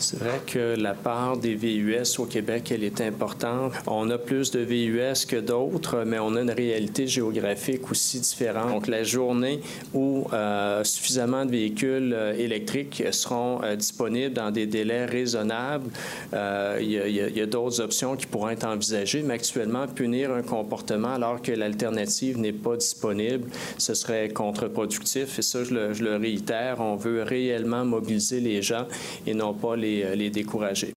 C'est 0.00 0.18
vrai 0.18 0.40
que 0.46 0.76
la 0.80 0.94
part 0.94 1.36
des 1.36 1.54
VUS 1.54 2.18
au 2.18 2.24
Québec, 2.24 2.72
elle 2.72 2.84
est 2.84 3.02
importante. 3.02 3.74
On 3.86 4.08
a 4.08 4.16
plus 4.16 4.50
de 4.50 4.60
VUS 4.60 5.26
que 5.28 5.36
d'autres, 5.36 6.04
mais 6.06 6.18
on 6.18 6.36
a 6.36 6.40
une 6.40 6.50
réalité 6.50 7.06
géographique 7.06 7.90
aussi 7.90 8.18
différente. 8.18 8.70
Donc, 8.70 8.88
la 8.88 9.02
journée 9.02 9.60
où 9.92 10.26
euh, 10.32 10.82
suffisamment 10.84 11.44
de 11.44 11.50
véhicules 11.50 12.14
euh, 12.14 12.34
électriques 12.34 13.02
seront 13.10 13.60
euh, 13.62 13.76
disponibles 13.76 14.32
dans 14.32 14.50
des 14.50 14.66
délais 14.66 15.04
raisonnables, 15.04 15.90
il 16.32 16.90
y 16.90 17.40
a, 17.40 17.46
d'autres 17.46 17.80
options 17.80 18.16
qui 18.16 18.26
pourront 18.26 18.48
être 18.48 18.64
envisagées, 18.64 19.22
mais 19.22 19.34
actuellement, 19.34 19.86
punir 19.86 20.32
un 20.32 20.42
comportement 20.42 21.14
alors 21.14 21.42
que 21.42 21.52
l'alternative 21.52 22.38
n'est 22.38 22.52
pas 22.52 22.76
disponible, 22.76 23.50
ce 23.76 23.94
serait 23.94 24.28
contre-productif. 24.28 25.38
Et 25.38 25.42
ça, 25.42 25.64
je 25.64 25.74
le, 25.74 25.92
je 25.92 26.04
le 26.04 26.16
réitère, 26.16 26.80
on 26.80 26.96
veut 26.96 27.22
réellement 27.22 27.84
mobiliser 27.84 28.40
les 28.40 28.62
gens 28.62 28.86
et 29.26 29.34
non 29.34 29.52
pas 29.52 29.76
les 29.76 29.89
euh, 30.04 30.14
les, 30.14 30.30
décourager. 30.30 30.92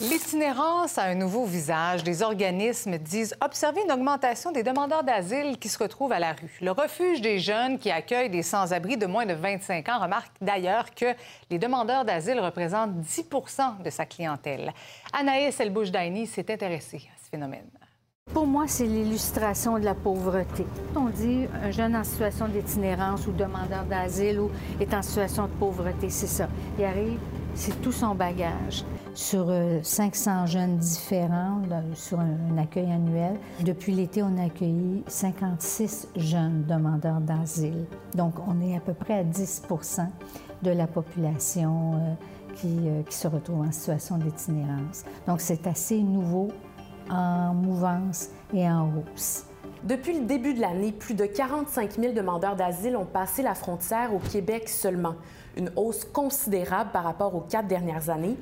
L'itinérance 0.00 0.96
a 0.96 1.02
un 1.02 1.14
nouveau 1.14 1.44
visage. 1.44 2.02
Des 2.02 2.22
organismes 2.22 2.96
disent 2.96 3.36
observer 3.42 3.82
une 3.84 3.92
augmentation 3.92 4.50
des 4.50 4.62
demandeurs 4.62 5.04
d'asile 5.04 5.58
qui 5.58 5.68
se 5.68 5.78
retrouvent 5.78 6.12
à 6.12 6.18
la 6.18 6.32
rue. 6.32 6.58
Le 6.62 6.70
refuge 6.70 7.20
des 7.20 7.38
jeunes 7.38 7.78
qui 7.78 7.90
accueille 7.90 8.30
des 8.30 8.42
sans-abri 8.42 8.96
de 8.96 9.04
moins 9.04 9.26
de 9.26 9.34
25 9.34 9.88
ans 9.90 9.98
remarque 9.98 10.32
d'ailleurs 10.40 10.94
que 10.94 11.14
les 11.50 11.58
demandeurs 11.58 12.06
d'asile 12.06 12.40
représentent 12.40 12.98
10% 13.00 13.82
de 13.82 13.90
sa 13.90 14.06
clientèle. 14.06 14.72
Anaïs 15.12 15.60
Elbouche-Daini 15.60 16.26
s'est 16.26 16.50
intéressée 16.50 17.02
à 17.14 17.22
ce 17.22 17.28
phénomène. 17.28 17.68
Pour 18.32 18.46
moi, 18.46 18.64
c'est 18.68 18.86
l'illustration 18.86 19.78
de 19.78 19.84
la 19.84 19.94
pauvreté. 19.94 20.64
On 20.94 21.08
dit 21.08 21.46
un 21.64 21.72
jeune 21.72 21.96
en 21.96 22.04
situation 22.04 22.46
d'itinérance 22.46 23.26
ou 23.26 23.32
demandeur 23.32 23.84
d'asile 23.88 24.38
ou 24.38 24.50
est 24.80 24.94
en 24.94 25.02
situation 25.02 25.44
de 25.44 25.52
pauvreté, 25.58 26.10
c'est 26.10 26.28
ça. 26.28 26.48
Il 26.78 26.84
arrive, 26.84 27.18
c'est 27.56 27.82
tout 27.82 27.90
son 27.90 28.14
bagage 28.14 28.84
sur 29.14 29.52
500 29.82 30.30
euh, 30.30 30.46
jeunes 30.46 30.76
différents 30.76 31.60
sur 31.94 32.20
un, 32.20 32.56
accueil 32.56 32.92
annuel. 32.92 33.36
Depuis 33.64 33.92
l'été, 33.92 34.22
on 34.22 34.38
a 34.38 34.44
accueilli 34.44 35.02
56 35.08 36.08
jeunes 36.14 36.64
demandeurs 36.68 37.20
d'asile. 37.20 37.84
Donc, 38.14 38.34
on 38.46 38.60
est 38.60 38.76
à 38.76 38.80
peu 38.80 38.94
près 38.94 39.14
à 39.14 39.24
10% 39.24 40.06
de 40.62 40.70
la 40.70 40.86
population 40.86 41.94
euh, 41.94 42.54
qui, 42.54 42.76
euh, 42.86 43.02
qui, 43.02 43.16
se 43.16 43.26
retrouve 43.26 43.62
en 43.62 43.72
situation 43.72 44.18
d'itinérance. 44.18 45.04
Donc, 45.26 45.40
c'est 45.40 45.66
assez 45.66 46.00
nouveau, 46.00 46.48
en 47.10 47.54
mouvance 47.54 48.28
et 48.54 48.68
en 48.68 48.88
hausse. 48.88 49.44
Depuis 49.82 50.18
le 50.18 50.26
début 50.26 50.52
de 50.52 50.60
l'année, 50.60 50.92
plus 50.92 51.14
de 51.14 51.24
45 51.24 51.92
000 51.92 52.12
demandeurs 52.12 52.54
d'asile 52.54 52.96
ont 52.96 53.06
passé 53.06 53.42
la 53.42 53.54
frontière 53.54 54.14
au 54.14 54.18
Québec 54.18 54.68
seulement, 54.68 55.14
une 55.56 55.70
hausse 55.74 56.04
considérable 56.04 56.90
par 56.92 57.04
rapport 57.04 57.34
aux 57.34 57.40
quatre 57.40 57.66
dernières 57.66 58.10
années. 58.10 58.36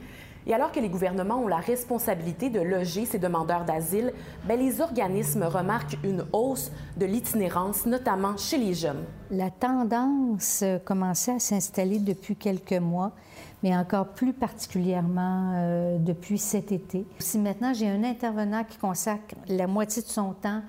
Et 0.48 0.54
alors 0.54 0.72
que 0.72 0.80
les 0.80 0.88
gouvernements 0.88 1.42
ont 1.42 1.46
la 1.46 1.58
responsabilité 1.58 2.48
de 2.48 2.60
loger 2.60 3.04
ces 3.04 3.18
demandeurs 3.18 3.64
d'asile, 3.64 4.12
ben, 4.46 4.58
les 4.58 4.80
organismes 4.80 5.44
remarquent 5.44 5.98
une 6.02 6.24
hausse 6.32 6.72
de 6.96 7.04
l'itinérance, 7.04 7.86
notamment 7.86 8.36
chez 8.36 8.56
les 8.56 8.72
jeunes. 8.72 9.04
La 9.30 9.50
tendance 9.50 10.64
commençait 10.86 11.34
à 11.34 11.38
s'installer 11.38 11.98
depuis 11.98 12.34
quelques 12.34 12.72
mois, 12.72 13.12
mais 13.62 13.76
encore 13.76 14.08
plus 14.08 14.32
particulièrement 14.32 15.52
euh, 15.54 15.98
depuis 15.98 16.38
cet 16.38 16.72
été. 16.72 17.06
Si 17.18 17.38
maintenant 17.38 17.72
j'ai 17.74 17.88
un 17.88 18.04
intervenant 18.04 18.64
qui 18.64 18.78
consacre 18.78 19.34
la 19.48 19.66
moitié 19.66 20.02
de 20.02 20.08
son 20.08 20.32
temps 20.32 20.62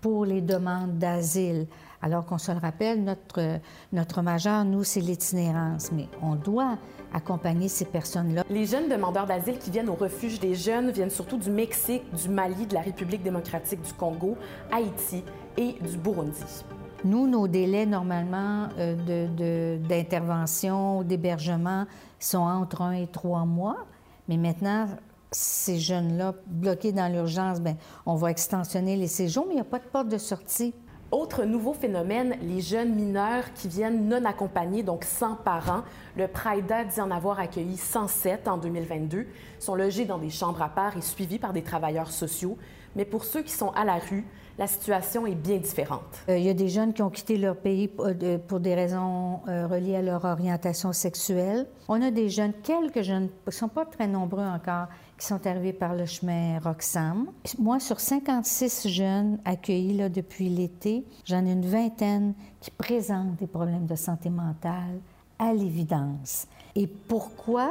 pour 0.00 0.24
les 0.24 0.40
demandes 0.40 0.98
d'asile, 0.98 1.66
alors 2.02 2.26
qu'on 2.26 2.38
se 2.38 2.50
le 2.50 2.58
rappelle, 2.58 3.04
notre, 3.04 3.60
notre 3.92 4.22
majeur, 4.22 4.64
nous, 4.64 4.82
c'est 4.82 5.00
l'itinérance, 5.00 5.92
mais 5.92 6.08
on 6.20 6.34
doit 6.34 6.76
accompagner 7.14 7.68
ces 7.68 7.84
personnes-là. 7.84 8.42
Les 8.50 8.66
jeunes 8.66 8.88
demandeurs 8.88 9.26
d'asile 9.26 9.58
qui 9.58 9.70
viennent 9.70 9.88
au 9.88 9.94
refuge 9.94 10.40
des 10.40 10.56
jeunes 10.56 10.90
viennent 10.90 11.10
surtout 11.10 11.36
du 11.36 11.50
Mexique, 11.50 12.02
du 12.14 12.28
Mali, 12.28 12.66
de 12.66 12.74
la 12.74 12.80
République 12.80 13.22
démocratique 13.22 13.80
du 13.82 13.92
Congo, 13.92 14.36
Haïti 14.72 15.22
et 15.56 15.76
du 15.80 15.96
Burundi. 15.96 16.64
Nous, 17.04 17.26
nos 17.26 17.48
délais 17.48 17.84
normalement 17.84 18.68
euh, 18.78 19.78
d'intervention 19.78 20.98
ou 20.98 21.04
d'hébergement 21.04 21.86
sont 22.20 22.38
entre 22.38 22.82
un 22.82 22.92
et 22.92 23.08
trois 23.08 23.44
mois, 23.44 23.86
mais 24.28 24.36
maintenant, 24.36 24.86
ces 25.32 25.78
jeunes-là, 25.78 26.34
bloqués 26.46 26.92
dans 26.92 27.12
l'urgence, 27.12 27.60
ben, 27.60 27.76
on 28.06 28.14
va 28.14 28.30
extensionner 28.30 28.96
les 28.96 29.08
séjours, 29.08 29.46
mais 29.48 29.54
il 29.54 29.56
n'y 29.56 29.62
a 29.62 29.64
pas 29.64 29.80
de 29.80 29.84
porte 29.84 30.08
de 30.08 30.18
sortie. 30.18 30.74
Autre 31.12 31.44
nouveau 31.44 31.74
phénomène, 31.74 32.36
les 32.40 32.62
jeunes 32.62 32.94
mineurs 32.94 33.52
qui 33.52 33.68
viennent 33.68 34.08
non 34.08 34.24
accompagnés, 34.24 34.82
donc 34.82 35.04
sans 35.04 35.34
parents. 35.34 35.82
Le 36.16 36.26
PRIDA 36.26 36.84
dit 36.84 37.02
en 37.02 37.10
avoir 37.10 37.38
accueilli 37.38 37.76
107 37.76 38.48
en 38.48 38.56
2022, 38.56 39.26
sont 39.58 39.74
logés 39.74 40.06
dans 40.06 40.16
des 40.16 40.30
chambres 40.30 40.62
à 40.62 40.70
part 40.70 40.96
et 40.96 41.02
suivis 41.02 41.38
par 41.38 41.52
des 41.52 41.60
travailleurs 41.60 42.10
sociaux. 42.10 42.56
Mais 42.96 43.04
pour 43.04 43.24
ceux 43.24 43.42
qui 43.42 43.52
sont 43.52 43.72
à 43.72 43.84
la 43.84 43.98
rue, 43.98 44.24
la 44.58 44.66
situation 44.66 45.26
est 45.26 45.34
bien 45.34 45.58
différente. 45.58 46.24
Euh, 46.30 46.38
il 46.38 46.44
y 46.44 46.48
a 46.48 46.54
des 46.54 46.68
jeunes 46.68 46.94
qui 46.94 47.02
ont 47.02 47.10
quitté 47.10 47.36
leur 47.36 47.56
pays 47.56 47.90
euh, 48.00 48.38
pour 48.38 48.60
des 48.60 48.74
raisons 48.74 49.40
euh, 49.48 49.66
reliées 49.66 49.96
à 49.96 50.02
leur 50.02 50.24
orientation 50.24 50.92
sexuelle. 50.92 51.66
On 51.88 52.00
a 52.00 52.10
des 52.10 52.30
jeunes, 52.30 52.52
quelques 52.62 53.02
jeunes, 53.02 53.28
ils 53.46 53.48
ne 53.48 53.52
sont 53.52 53.68
pas 53.68 53.84
très 53.84 54.06
nombreux 54.06 54.44
encore, 54.44 54.86
qui 55.22 55.28
sont 55.28 55.46
arrivés 55.46 55.72
par 55.72 55.94
le 55.94 56.04
chemin 56.04 56.58
Roxham. 56.58 57.28
Moi, 57.56 57.78
sur 57.78 58.00
56 58.00 58.88
jeunes 58.88 59.38
accueillis 59.44 59.96
là, 59.96 60.08
depuis 60.08 60.48
l'été, 60.48 61.04
j'en 61.24 61.46
ai 61.46 61.52
une 61.52 61.64
vingtaine 61.64 62.34
qui 62.60 62.72
présentent 62.72 63.36
des 63.36 63.46
problèmes 63.46 63.86
de 63.86 63.94
santé 63.94 64.30
mentale 64.30 64.98
à 65.38 65.54
l'évidence. 65.54 66.48
Et 66.74 66.88
pourquoi 66.88 67.70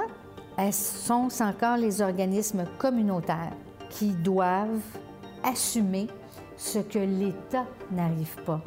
sont 0.72 1.28
encore 1.42 1.76
les 1.76 2.02
organismes 2.02 2.64
communautaires 2.80 3.58
qui 3.90 4.14
doivent 4.14 4.80
assumer 5.44 6.08
ce 6.56 6.80
que 6.80 7.00
l'État 7.00 7.66
n'arrive 7.92 8.38
pas 8.46 8.62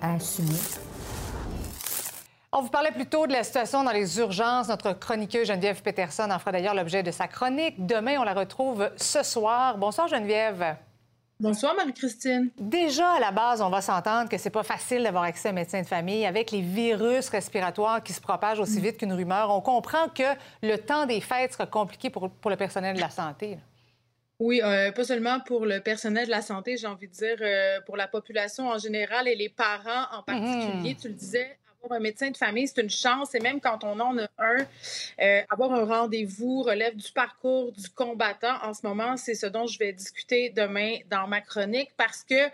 à 0.00 0.14
assumer? 0.14 0.91
On 2.54 2.60
vous 2.60 2.68
parlait 2.68 2.90
plus 2.90 3.06
tôt 3.06 3.26
de 3.26 3.32
la 3.32 3.44
situation 3.44 3.82
dans 3.82 3.92
les 3.92 4.18
urgences. 4.18 4.68
Notre 4.68 4.92
chroniqueuse 4.92 5.48
Geneviève 5.48 5.80
Peterson 5.80 6.28
en 6.30 6.38
fera 6.38 6.52
d'ailleurs 6.52 6.74
l'objet 6.74 7.02
de 7.02 7.10
sa 7.10 7.26
chronique. 7.26 7.86
Demain, 7.86 8.18
on 8.18 8.24
la 8.24 8.34
retrouve 8.34 8.90
ce 8.98 9.22
soir. 9.22 9.78
Bonsoir 9.78 10.06
Geneviève. 10.06 10.76
Bonsoir 11.40 11.74
Marie-Christine. 11.74 12.50
Déjà 12.58 13.12
à 13.12 13.20
la 13.20 13.30
base, 13.30 13.62
on 13.62 13.70
va 13.70 13.80
s'entendre 13.80 14.28
que 14.28 14.36
c'est 14.36 14.50
pas 14.50 14.62
facile 14.64 15.02
d'avoir 15.02 15.24
accès 15.24 15.48
à 15.48 15.52
un 15.52 15.54
médecin 15.54 15.80
de 15.80 15.86
famille 15.86 16.26
avec 16.26 16.50
les 16.50 16.60
virus 16.60 17.30
respiratoires 17.30 18.02
qui 18.02 18.12
se 18.12 18.20
propagent 18.20 18.60
aussi 18.60 18.80
vite 18.80 18.98
qu'une 18.98 19.14
rumeur. 19.14 19.48
On 19.48 19.62
comprend 19.62 20.08
que 20.08 20.36
le 20.62 20.76
temps 20.76 21.06
des 21.06 21.22
fêtes 21.22 21.54
sera 21.54 21.64
compliqué 21.64 22.10
pour, 22.10 22.28
le 22.28 22.56
personnel 22.56 22.96
de 22.96 23.00
la 23.00 23.08
santé. 23.08 23.56
Oui, 24.38 24.60
euh, 24.62 24.92
pas 24.92 25.04
seulement 25.04 25.40
pour 25.40 25.64
le 25.64 25.80
personnel 25.80 26.26
de 26.26 26.30
la 26.30 26.42
santé, 26.42 26.76
j'ai 26.76 26.86
envie 26.86 27.08
de 27.08 27.14
dire 27.14 27.38
euh, 27.40 27.80
pour 27.86 27.96
la 27.96 28.08
population 28.08 28.68
en 28.68 28.76
général 28.76 29.26
et 29.26 29.36
les 29.36 29.48
parents 29.48 30.04
en 30.12 30.22
particulier. 30.22 30.92
Mm-hmm. 30.92 31.00
Tu 31.00 31.08
le 31.08 31.14
disais, 31.14 31.58
un 31.90 31.98
médecin 31.98 32.30
de 32.30 32.36
famille, 32.36 32.68
c'est 32.68 32.80
une 32.80 32.90
chance. 32.90 33.34
Et 33.34 33.40
même 33.40 33.60
quand 33.60 33.84
on 33.84 33.98
en 33.98 34.18
a 34.18 34.28
un, 34.38 34.66
euh, 35.20 35.42
avoir 35.50 35.72
un 35.72 35.84
rendez-vous 35.84 36.62
relève 36.62 36.96
du 36.96 37.10
parcours 37.12 37.72
du 37.72 37.88
combattant. 37.90 38.56
En 38.62 38.74
ce 38.74 38.86
moment, 38.86 39.16
c'est 39.16 39.34
ce 39.34 39.46
dont 39.46 39.66
je 39.66 39.78
vais 39.78 39.92
discuter 39.92 40.50
demain 40.50 40.98
dans 41.10 41.26
ma 41.26 41.40
chronique 41.40 41.90
parce 41.96 42.24
que, 42.24 42.48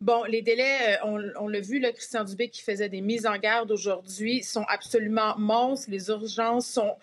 bon, 0.00 0.24
les 0.24 0.42
délais, 0.42 0.98
euh, 1.02 1.30
on, 1.38 1.48
l'a 1.48 1.60
vu, 1.60 1.80
le 1.80 1.92
Christian 1.92 2.24
Dubé 2.24 2.48
qui 2.48 2.62
faisait 2.62 2.88
des 2.88 3.00
mises 3.00 3.26
en 3.26 3.38
garde 3.38 3.70
aujourd'hui 3.70 4.42
sont 4.42 4.64
absolument 4.68 5.34
monstres. 5.38 5.90
Les 5.90 6.08
urgences 6.08 6.66
sont 6.66 6.96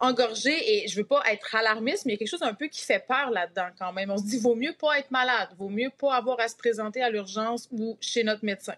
engorgées 0.00 0.84
et 0.84 0.88
je 0.88 0.96
veux 0.96 1.06
pas 1.06 1.22
être 1.30 1.56
alarmiste, 1.56 2.06
mais 2.06 2.12
il 2.12 2.14
y 2.14 2.16
a 2.16 2.18
quelque 2.18 2.28
chose 2.28 2.42
un 2.42 2.54
peu 2.54 2.68
qui 2.68 2.84
fait 2.84 3.04
peur 3.04 3.30
là-dedans 3.30 3.68
quand 3.78 3.92
même. 3.92 4.10
On 4.10 4.16
se 4.16 4.24
dit, 4.24 4.38
vaut 4.38 4.54
mieux 4.54 4.74
pas 4.78 4.98
être 4.98 5.10
malade, 5.10 5.48
vaut 5.58 5.68
mieux 5.68 5.90
pas 5.90 6.14
avoir 6.14 6.38
à 6.40 6.48
se 6.48 6.56
présenter 6.56 7.02
à 7.02 7.10
l'urgence 7.10 7.68
ou 7.72 7.96
chez 8.00 8.22
notre 8.22 8.44
médecin. 8.44 8.74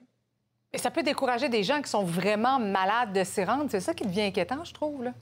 Et 0.72 0.78
ça 0.78 0.90
peut 0.90 1.02
décourager 1.02 1.48
des 1.48 1.64
gens 1.64 1.82
qui 1.82 1.90
sont 1.90 2.04
vraiment 2.04 2.58
malades 2.58 3.12
de 3.12 3.24
s'y 3.24 3.42
rendre. 3.44 3.66
C'est 3.70 3.80
ça 3.80 3.94
qui 3.94 4.04
devient 4.04 4.22
inquiétant, 4.22 4.64
je 4.64 4.72
trouve. 4.72 5.02
Là. 5.04 5.12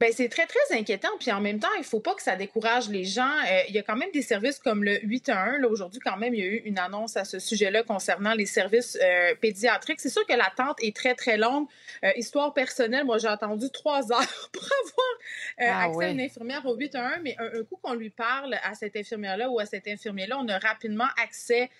Bien, 0.00 0.10
c'est 0.12 0.28
très, 0.28 0.46
très 0.46 0.78
inquiétant. 0.78 1.08
Puis 1.18 1.32
en 1.32 1.40
même 1.40 1.58
temps, 1.58 1.72
il 1.76 1.80
ne 1.80 1.84
faut 1.84 1.98
pas 1.98 2.14
que 2.14 2.22
ça 2.22 2.36
décourage 2.36 2.88
les 2.88 3.04
gens. 3.04 3.34
Euh, 3.50 3.62
il 3.68 3.74
y 3.74 3.78
a 3.78 3.82
quand 3.82 3.96
même 3.96 4.10
des 4.12 4.22
services 4.22 4.60
comme 4.60 4.84
le 4.84 5.00
811. 5.02 5.60
Là, 5.60 5.68
aujourd'hui, 5.68 6.00
quand 6.04 6.16
même, 6.16 6.34
il 6.34 6.40
y 6.40 6.42
a 6.42 6.46
eu 6.46 6.62
une 6.64 6.78
annonce 6.78 7.16
à 7.16 7.24
ce 7.24 7.40
sujet-là 7.40 7.82
concernant 7.82 8.34
les 8.34 8.46
services 8.46 8.96
euh, 9.02 9.34
pédiatriques. 9.40 10.00
C'est 10.00 10.08
sûr 10.08 10.24
que 10.24 10.34
l'attente 10.34 10.76
est 10.82 10.94
très, 10.94 11.16
très 11.16 11.36
longue. 11.36 11.66
Euh, 12.04 12.12
histoire 12.16 12.54
personnelle, 12.54 13.04
moi, 13.04 13.18
j'ai 13.18 13.26
attendu 13.26 13.70
trois 13.72 14.12
heures 14.12 14.50
pour 14.52 14.62
avoir 14.62 15.16
ah 15.58 15.84
accès 15.86 16.04
à 16.04 16.10
une 16.10 16.20
infirmière 16.20 16.64
au 16.64 16.76
811. 16.76 17.20
Mais 17.24 17.36
un 17.38 17.64
coup 17.64 17.78
qu'on 17.82 17.94
lui 17.94 18.10
parle 18.10 18.54
à 18.62 18.74
cette 18.74 18.94
infirmière-là 18.94 19.50
ou 19.50 19.58
à 19.58 19.66
cet 19.66 19.88
infirmier-là, 19.88 20.38
on 20.38 20.48
a 20.48 20.58
rapidement 20.58 21.08
accès 21.20 21.70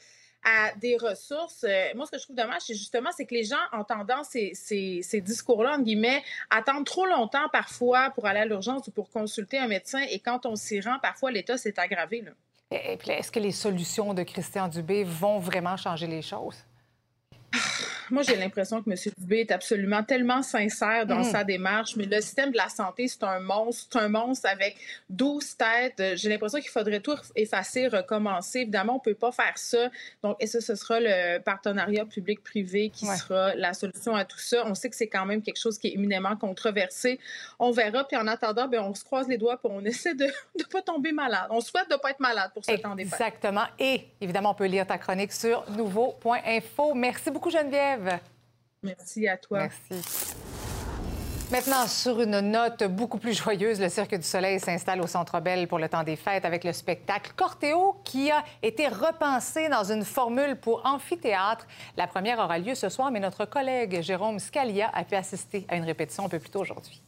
à 0.44 0.72
des 0.76 0.96
ressources. 0.96 1.64
Euh, 1.64 1.88
moi, 1.94 2.06
ce 2.06 2.12
que 2.12 2.18
je 2.18 2.24
trouve 2.24 2.36
dommage, 2.36 2.62
c'est 2.66 2.74
justement, 2.74 3.10
que 3.10 3.34
les 3.34 3.44
gens, 3.44 3.56
entendant 3.72 4.24
ces, 4.24 4.52
ces, 4.54 5.20
discours-là, 5.20 5.76
en 5.76 5.80
guillemets, 5.80 6.22
attendent 6.50 6.86
trop 6.86 7.06
longtemps 7.06 7.48
parfois 7.52 8.10
pour 8.10 8.26
aller 8.26 8.40
à 8.40 8.46
l'urgence 8.46 8.86
ou 8.88 8.90
pour 8.90 9.10
consulter 9.10 9.58
un 9.58 9.68
médecin. 9.68 10.00
Et 10.10 10.20
quand 10.20 10.46
on 10.46 10.56
s'y 10.56 10.80
rend, 10.80 10.98
parfois, 11.00 11.30
l'état 11.30 11.58
s'est 11.58 11.78
aggravé. 11.78 12.22
Là. 12.22 12.30
Est-ce 12.70 13.30
que 13.30 13.40
les 13.40 13.52
solutions 13.52 14.14
de 14.14 14.22
Christian 14.22 14.68
Dubé 14.68 15.04
vont 15.04 15.38
vraiment 15.38 15.76
changer 15.76 16.06
les 16.06 16.22
choses? 16.22 16.64
Moi, 18.10 18.22
j'ai 18.22 18.36
l'impression 18.36 18.82
que 18.82 18.90
M. 18.90 18.96
Dubé 19.18 19.40
est 19.40 19.50
absolument 19.50 20.02
tellement 20.02 20.42
sincère 20.42 21.06
dans 21.06 21.20
mm. 21.20 21.24
sa 21.24 21.44
démarche, 21.44 21.96
mais 21.96 22.06
le 22.06 22.20
système 22.20 22.50
de 22.50 22.56
la 22.56 22.68
santé, 22.68 23.08
c'est 23.08 23.22
un 23.24 23.40
monstre. 23.40 23.88
C'est 23.92 23.98
un 23.98 24.08
monstre 24.08 24.48
avec 24.48 24.76
12 25.10 25.56
têtes. 25.56 26.16
J'ai 26.16 26.28
l'impression 26.28 26.60
qu'il 26.60 26.70
faudrait 26.70 27.00
tout 27.00 27.16
effacer, 27.36 27.88
recommencer. 27.88 28.60
Évidemment, 28.60 28.94
on 28.94 29.08
ne 29.08 29.12
peut 29.12 29.18
pas 29.18 29.32
faire 29.32 29.56
ça. 29.56 29.90
Donc, 30.22 30.36
et 30.40 30.46
ça, 30.46 30.60
ce 30.60 30.74
sera 30.74 31.00
le 31.00 31.38
partenariat 31.38 32.04
public-privé 32.04 32.90
qui 32.90 33.06
sera 33.06 33.54
la 33.54 33.72
solution 33.74 34.14
à 34.14 34.24
tout 34.24 34.38
ça? 34.38 34.64
On 34.66 34.74
sait 34.74 34.90
que 34.90 34.96
c'est 34.96 35.08
quand 35.08 35.26
même 35.26 35.42
quelque 35.42 35.60
chose 35.60 35.78
qui 35.78 35.88
est 35.88 35.94
éminemment 35.94 36.36
controversé. 36.36 37.18
On 37.58 37.70
verra. 37.70 38.04
Puis 38.04 38.16
en 38.16 38.26
attendant, 38.26 38.68
bien, 38.68 38.82
on 38.82 38.94
se 38.94 39.04
croise 39.04 39.28
les 39.28 39.38
doigts 39.38 39.54
et 39.54 39.68
on 39.68 39.84
essaie 39.84 40.14
de 40.14 40.24
ne 40.24 40.64
pas 40.64 40.82
tomber 40.82 41.12
malade. 41.12 41.46
On 41.50 41.60
souhaite 41.60 41.88
de 41.88 41.94
ne 41.94 41.98
pas 41.98 42.10
être 42.10 42.20
malade 42.20 42.50
pour 42.54 42.64
ce 42.64 42.72
temps 42.72 42.94
des 42.94 43.02
Exactement. 43.02 43.64
Et 43.78 44.04
évidemment, 44.20 44.50
on 44.50 44.54
peut 44.54 44.66
lire 44.66 44.86
ta 44.86 44.98
chronique 44.98 45.32
sur 45.32 45.68
nouveau.info. 45.70 46.94
Merci 46.94 47.30
beaucoup, 47.30 47.50
Geneviève. 47.50 47.97
Merci 48.82 49.26
à 49.28 49.36
toi. 49.36 49.60
Merci. 49.60 50.34
Maintenant, 51.50 51.86
sur 51.86 52.20
une 52.20 52.40
note 52.40 52.84
beaucoup 52.84 53.16
plus 53.16 53.32
joyeuse, 53.32 53.80
le 53.80 53.88
Cirque 53.88 54.14
du 54.14 54.22
Soleil 54.22 54.60
s'installe 54.60 55.00
au 55.00 55.06
Centre 55.06 55.40
Bell 55.40 55.66
pour 55.66 55.78
le 55.78 55.88
temps 55.88 56.02
des 56.02 56.16
fêtes 56.16 56.44
avec 56.44 56.62
le 56.62 56.74
spectacle 56.74 57.32
Cortéo 57.34 57.96
qui 58.04 58.30
a 58.30 58.44
été 58.62 58.86
repensé 58.86 59.70
dans 59.70 59.90
une 59.90 60.04
formule 60.04 60.56
pour 60.56 60.84
amphithéâtre. 60.84 61.66
La 61.96 62.06
première 62.06 62.38
aura 62.38 62.58
lieu 62.58 62.74
ce 62.74 62.90
soir, 62.90 63.10
mais 63.10 63.20
notre 63.20 63.46
collègue 63.46 64.02
Jérôme 64.02 64.38
Scalia 64.38 64.90
a 64.92 65.04
pu 65.04 65.14
assister 65.14 65.64
à 65.70 65.76
une 65.76 65.84
répétition 65.84 66.26
un 66.26 66.28
peu 66.28 66.38
plus 66.38 66.50
tôt 66.50 66.60
aujourd'hui. 66.60 67.02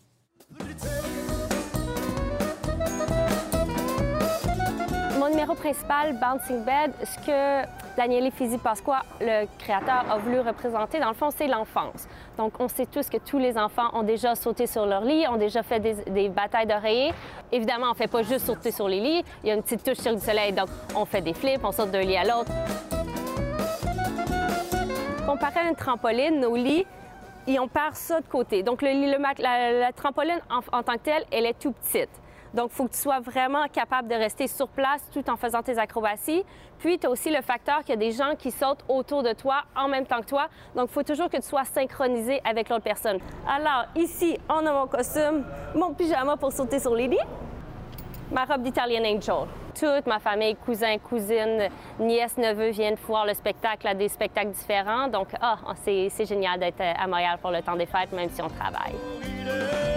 Mon 5.30 5.36
numéro 5.36 5.54
principal, 5.54 6.14
Bouncing 6.14 6.64
Bed, 6.64 6.92
ce 7.04 7.16
que 7.24 7.68
Daniele 7.96 8.32
Fisi 8.32 8.58
Pasqua, 8.58 9.02
le 9.20 9.46
créateur, 9.60 10.04
a 10.10 10.18
voulu 10.18 10.40
représenter, 10.40 10.98
dans 10.98 11.10
le 11.10 11.14
fond, 11.14 11.28
c'est 11.30 11.46
l'enfance. 11.46 12.08
Donc, 12.36 12.54
on 12.58 12.66
sait 12.66 12.86
tous 12.86 13.08
que 13.08 13.18
tous 13.18 13.38
les 13.38 13.56
enfants 13.56 13.90
ont 13.92 14.02
déjà 14.02 14.34
sauté 14.34 14.66
sur 14.66 14.86
leur 14.86 15.04
lit, 15.04 15.28
ont 15.28 15.36
déjà 15.36 15.62
fait 15.62 15.78
des, 15.78 16.28
batailles 16.30 16.66
d'oreillers. 16.66 17.12
Évidemment, 17.52 17.86
on 17.86 17.90
ne 17.90 17.94
fait 17.94 18.08
pas 18.08 18.24
juste 18.24 18.46
sauter 18.46 18.72
sur 18.72 18.88
les 18.88 18.98
lits. 18.98 19.24
Il 19.44 19.48
y 19.48 19.52
a 19.52 19.54
une 19.54 19.62
petite 19.62 19.84
touche 19.84 19.98
sur 19.98 20.10
le 20.10 20.18
soleil, 20.18 20.52
donc 20.52 20.68
on 20.96 21.04
fait 21.04 21.20
des 21.20 21.34
flips, 21.34 21.60
on 21.62 21.70
saute 21.70 21.92
d'un 21.92 22.00
lit 22.00 22.16
à 22.16 22.24
l'autre. 22.24 22.50
Comparé 25.26 25.60
à 25.60 25.68
une 25.68 25.76
trampoline, 25.76 26.40
nos 26.40 26.56
lits, 26.56 26.86
et 27.46 27.60
on 27.60 27.68
perd 27.68 27.94
ça 27.94 28.20
de 28.20 28.26
côté. 28.26 28.64
Donc, 28.64 28.82
la, 28.82 29.92
trampoline, 29.92 30.40
en 30.50 30.82
tant 30.82 30.94
que 30.94 31.04
telle, 31.04 31.24
elle 31.30 31.46
est 31.46 31.58
tout 31.58 31.70
petite. 31.70 32.10
Donc, 32.54 32.70
il 32.72 32.76
faut 32.76 32.84
que 32.84 32.92
tu 32.92 32.98
sois 32.98 33.20
vraiment 33.20 33.66
capable 33.68 34.08
de 34.08 34.14
rester 34.14 34.48
sur 34.48 34.68
place 34.68 35.02
tout 35.12 35.28
en 35.30 35.36
faisant 35.36 35.62
tes 35.62 35.78
acrobaties. 35.78 36.44
Puis, 36.78 36.98
tu 36.98 37.06
as 37.06 37.10
aussi 37.10 37.30
le 37.30 37.42
facteur 37.42 37.80
qu'il 37.80 37.90
y 37.90 37.92
a 37.92 37.96
des 37.96 38.12
gens 38.12 38.34
qui 38.36 38.50
sautent 38.50 38.84
autour 38.88 39.22
de 39.22 39.32
toi 39.32 39.62
en 39.76 39.88
même 39.88 40.06
temps 40.06 40.20
que 40.20 40.26
toi. 40.26 40.48
Donc, 40.74 40.88
il 40.90 40.92
faut 40.92 41.02
toujours 41.02 41.28
que 41.28 41.36
tu 41.36 41.46
sois 41.46 41.64
synchronisé 41.64 42.40
avec 42.44 42.68
l'autre 42.68 42.84
personne. 42.84 43.18
Alors, 43.48 43.84
ici, 43.96 44.38
on 44.48 44.66
a 44.66 44.72
mon 44.72 44.86
costume, 44.86 45.44
mon 45.74 45.94
pyjama 45.94 46.36
pour 46.36 46.52
sauter 46.52 46.80
sur 46.80 46.94
les 46.94 47.08
lits, 47.08 47.18
ma 48.32 48.44
robe 48.44 48.62
d'Italian 48.62 49.04
Angel. 49.04 49.46
Toute 49.78 50.06
ma 50.06 50.18
famille, 50.18 50.56
cousins, 50.56 50.98
cousines, 50.98 51.68
nièces, 52.00 52.36
neveux 52.36 52.70
viennent 52.70 52.96
voir 53.06 53.24
le 53.24 53.34
spectacle 53.34 53.86
à 53.86 53.94
des 53.94 54.08
spectacles 54.08 54.50
différents. 54.50 55.06
Donc, 55.08 55.28
ah, 55.40 55.58
c'est 55.84 56.26
génial 56.26 56.58
d'être 56.58 56.80
à 56.80 57.06
Montréal 57.06 57.38
pour 57.40 57.50
le 57.50 57.62
temps 57.62 57.76
des 57.76 57.86
fêtes, 57.86 58.12
même 58.12 58.30
si 58.30 58.42
on 58.42 58.48
travaille. 58.48 59.89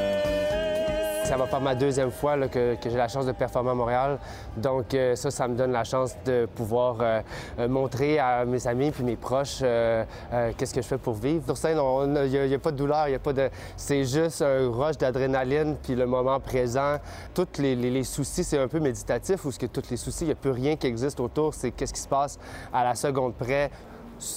Ça 1.34 1.40
va 1.40 1.48
faire 1.48 1.62
ma 1.62 1.74
deuxième 1.74 2.12
fois 2.12 2.48
que, 2.48 2.78
j'ai 2.84 2.96
la 2.96 3.08
chance 3.08 3.26
de 3.26 3.32
performer 3.32 3.72
à 3.72 3.74
Montréal. 3.74 4.20
Donc 4.56 4.94
euh, 4.94 5.16
ça, 5.16 5.32
ça 5.32 5.48
me 5.48 5.56
donne 5.56 5.72
la 5.72 5.84
chance 5.84 6.16
de 6.26 6.46
pouvoir 6.46 6.98
euh, 7.02 7.22
euh, 7.58 7.68
montrer 7.68 8.20
à 8.20 8.46
mes 8.46 8.68
amis 8.68 8.92
puis 8.92 9.04
mes 9.04 9.16
proches 9.16 9.62
qu'est-ce 9.62 10.76
que 10.76 10.84
je 10.84 10.88
fais 10.88 11.00
pour 11.00 11.16
vivre. 11.16 11.44
Sur 11.58 11.70
il 11.72 12.48
n'y 12.48 12.54
a, 12.54 12.60
pas 12.60 12.70
de 12.70 12.78
douleur, 12.78 13.08
il 13.08 13.16
a 13.16 13.20
pas 13.20 13.34
de... 13.34 13.50
C'est 13.76 14.06
juste 14.06 14.44
un 14.44 14.70
rush 14.70 15.00
d'adrénaline 15.00 15.76
puis 15.82 15.96
le 15.96 16.06
moment 16.06 16.40
présent. 16.40 16.98
Tous 17.34 17.48
les, 17.58 18.04
soucis, 18.04 18.44
c'est 18.44 18.60
un 18.60 18.68
peu 18.68 18.80
méditatif 18.80 19.44
où 19.44 19.52
ce 19.52 19.58
que 19.58 19.66
tous 19.66 19.90
les 19.90 19.98
soucis, 19.98 20.26
il 20.26 20.28
n'y 20.28 20.34
a 20.34 20.36
plus 20.36 20.52
rien 20.52 20.76
qui 20.76 20.86
existe 20.86 21.20
autour. 21.20 21.56
C'est 21.56 21.72
qu'est-ce 21.72 21.94
qui 21.96 22.02
se 22.02 22.08
passe 22.08 22.38
à 22.72 22.84
la 22.84 22.94
seconde 22.94 23.34
près 23.34 23.72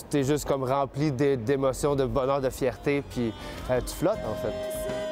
t'es 0.08 0.24
juste 0.24 0.48
comme 0.48 0.64
rempli 0.64 1.12
d'émotions, 1.12 1.94
de 1.94 2.06
bonheur, 2.06 2.40
de 2.40 2.48
fierté, 2.48 3.04
puis 3.10 3.34
tu 3.68 3.94
flottes 3.94 4.18
en 4.26 4.34
fait. 4.34 5.05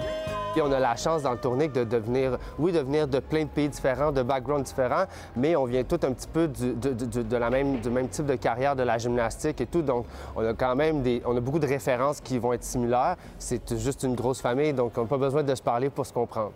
Puis 0.54 0.62
on 0.62 0.70
a 0.70 0.78
la 0.78 0.94
chance 0.94 1.22
dans 1.22 1.32
le 1.32 1.38
tournée 1.38 1.66
de 1.66 1.82
devenir, 1.82 2.38
oui, 2.60 2.70
de 2.70 2.78
venir 2.78 3.08
de 3.08 3.18
plein 3.18 3.42
de 3.42 3.48
pays 3.48 3.68
différents, 3.68 4.12
de 4.12 4.22
backgrounds 4.22 4.62
différents, 4.62 5.06
mais 5.34 5.56
on 5.56 5.64
vient 5.64 5.82
tout 5.82 5.98
un 6.04 6.12
petit 6.12 6.28
peu 6.28 6.46
du, 6.46 6.74
de, 6.74 7.36
la 7.36 7.50
même, 7.50 7.80
du 7.80 7.90
même 7.90 8.06
type 8.06 8.26
de 8.26 8.36
carrière 8.36 8.76
de 8.76 8.84
la 8.84 8.96
gymnastique 8.96 9.60
et 9.60 9.66
tout. 9.66 9.82
Donc, 9.82 10.06
on 10.36 10.46
a 10.46 10.54
quand 10.54 10.76
même 10.76 11.02
des, 11.02 11.20
on 11.26 11.36
a 11.36 11.40
beaucoup 11.40 11.58
de 11.58 11.66
références 11.66 12.20
qui 12.20 12.38
vont 12.38 12.52
être 12.52 12.62
similaires. 12.62 13.16
C'est 13.36 13.76
juste 13.76 14.04
une 14.04 14.14
grosse 14.14 14.40
famille, 14.40 14.72
donc 14.72 14.92
on 14.96 15.00
n'a 15.00 15.08
pas 15.08 15.18
besoin 15.18 15.42
de 15.42 15.56
se 15.56 15.62
parler 15.62 15.90
pour 15.90 16.06
se 16.06 16.12
comprendre. 16.12 16.52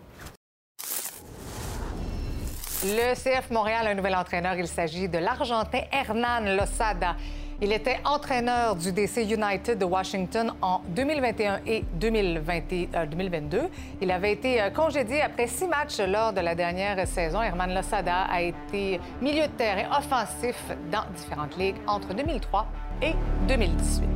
Le 2.85 3.13
CF 3.15 3.51
Montréal 3.51 3.85
a 3.85 3.89
un 3.89 3.95
nouvel 3.95 4.15
entraîneur. 4.15 4.55
Il 4.55 4.69
s'agit 4.69 5.09
de 5.09 5.17
l'Argentin 5.17 5.81
Hernan 5.91 6.55
Losada. 6.55 7.17
Il 7.61 7.73
était 7.73 7.99
entraîneur 8.05 8.77
du 8.77 8.93
DC 8.93 9.17
United 9.29 9.77
de 9.77 9.83
Washington 9.83 10.53
en 10.61 10.79
2021 10.95 11.59
et 11.67 11.83
2022. 11.95 13.57
Euh, 13.57 13.67
Il 14.01 14.11
avait 14.11 14.31
été 14.31 14.61
euh, 14.61 14.69
congédié 14.69 15.21
après 15.21 15.47
six 15.47 15.67
matchs 15.67 15.99
lors 15.99 16.31
de 16.31 16.39
la 16.39 16.55
dernière 16.55 17.05
saison. 17.05 17.41
Herman 17.41 17.73
Losada 17.73 18.21
a 18.31 18.41
été 18.41 19.01
milieu 19.21 19.43
de 19.47 19.51
terrain 19.57 19.89
offensif 19.97 20.55
dans 20.89 21.03
différentes 21.13 21.57
ligues 21.57 21.75
entre 21.85 22.13
2003 22.13 22.65
et 23.01 23.13
2018. 23.49 24.07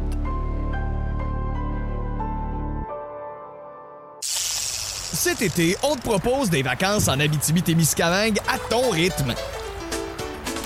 Cet 4.22 5.42
été, 5.42 5.76
on 5.84 5.96
te 5.96 6.02
propose 6.02 6.50
des 6.50 6.64
vacances 6.64 7.10
en 7.10 7.20
Abitibi-Témiscamingue 7.20 8.40
à 8.48 8.58
ton 8.70 8.90
rythme. 8.90 9.34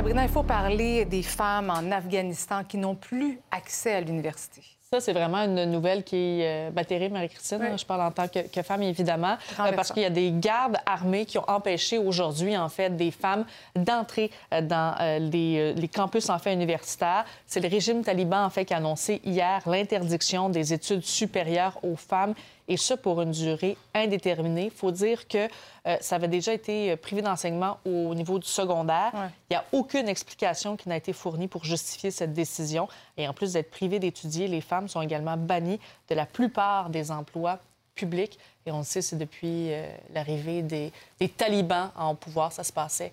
Sabrina, 0.00 0.22
il 0.22 0.30
faut 0.30 0.42
parler 0.42 1.04
des 1.04 1.22
femmes 1.22 1.68
en 1.68 1.92
Afghanistan 1.92 2.64
qui 2.64 2.78
n'ont 2.78 2.94
plus 2.94 3.38
accès 3.50 3.92
à 3.92 4.00
l'université. 4.00 4.62
Ça, 4.90 4.98
c'est 4.98 5.12
vraiment 5.12 5.44
une 5.44 5.66
nouvelle 5.66 6.04
qui 6.04 6.40
est 6.40 6.68
euh, 6.68 6.70
bah, 6.70 6.84
Marie-Christine. 6.88 7.76
Je 7.76 7.84
parle 7.84 8.00
en 8.00 8.10
tant 8.10 8.26
que, 8.26 8.62
femme, 8.62 8.82
évidemment, 8.82 9.36
euh, 9.60 9.72
parce 9.72 9.92
qu'il 9.92 10.02
y 10.02 10.06
a 10.06 10.10
des 10.10 10.32
gardes 10.32 10.78
armés 10.86 11.26
qui 11.26 11.36
ont 11.36 11.48
empêché 11.48 11.98
aujourd'hui, 11.98 12.56
en 12.56 12.70
fait, 12.70 12.96
des 12.96 13.10
femmes 13.10 13.44
d'entrer 13.76 14.30
euh, 14.54 14.62
dans 14.62 14.96
les, 15.30 15.74
les, 15.74 15.88
campus 15.88 16.30
en 16.30 16.38
fait 16.38 16.54
universitaires. 16.54 17.26
C'est 17.46 17.60
le 17.60 17.68
régime 17.68 18.02
taliban, 18.02 18.42
en 18.42 18.50
fait, 18.50 18.64
qui 18.64 18.72
a 18.72 18.78
annoncé 18.78 19.20
hier 19.22 19.60
l'interdiction 19.68 20.48
des 20.48 20.72
études 20.72 21.04
supérieures 21.04 21.78
aux 21.84 21.96
femmes 21.96 22.32
et 22.70 22.76
ce 22.76 22.94
pour 22.94 23.20
une 23.20 23.32
durée 23.32 23.76
indéterminée. 23.94 24.66
Il 24.66 24.70
faut 24.70 24.92
dire 24.92 25.26
que 25.26 25.48
euh, 25.86 25.96
ça 26.00 26.16
avait 26.16 26.28
déjà 26.28 26.54
été 26.54 26.92
euh, 26.92 26.96
privé 26.96 27.20
d'enseignement 27.20 27.78
au 27.84 28.14
niveau 28.14 28.38
du 28.38 28.46
secondaire. 28.46 29.10
Il 29.50 29.54
n'y 29.54 29.56
a 29.56 29.64
aucune 29.72 30.08
explication 30.08 30.76
qui 30.76 30.88
n'a 30.88 30.96
été 30.96 31.12
fournie 31.12 31.48
pour 31.48 31.64
justifier 31.64 32.12
cette 32.12 32.32
décision. 32.32 32.88
Et 33.16 33.26
en 33.26 33.34
plus 33.34 33.54
d'être 33.54 33.70
privées 33.70 33.98
d'étudier, 33.98 34.46
les 34.46 34.60
femmes 34.60 34.88
sont 34.88 35.02
également 35.02 35.36
bannies 35.36 35.80
de 36.08 36.14
la 36.14 36.26
plupart 36.26 36.90
des 36.90 37.10
emplois 37.10 37.58
publics. 37.96 38.38
Et 38.64 38.70
on 38.70 38.78
le 38.78 38.84
sait, 38.84 39.02
c'est 39.02 39.18
depuis 39.18 39.72
euh, 39.72 39.92
l'arrivée 40.14 40.62
des, 40.62 40.92
talibans 41.36 41.90
en 41.96 42.14
pouvoir. 42.14 42.52
Ça 42.52 42.62
se 42.62 42.72
passait 42.72 43.12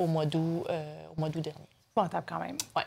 au 0.00 0.06
mois 0.06 0.26
d'août 0.26 0.66
dernier. 1.16 1.68
Bon, 1.94 2.08
quand 2.26 2.40
même. 2.40 2.56
Oui. 2.74 2.82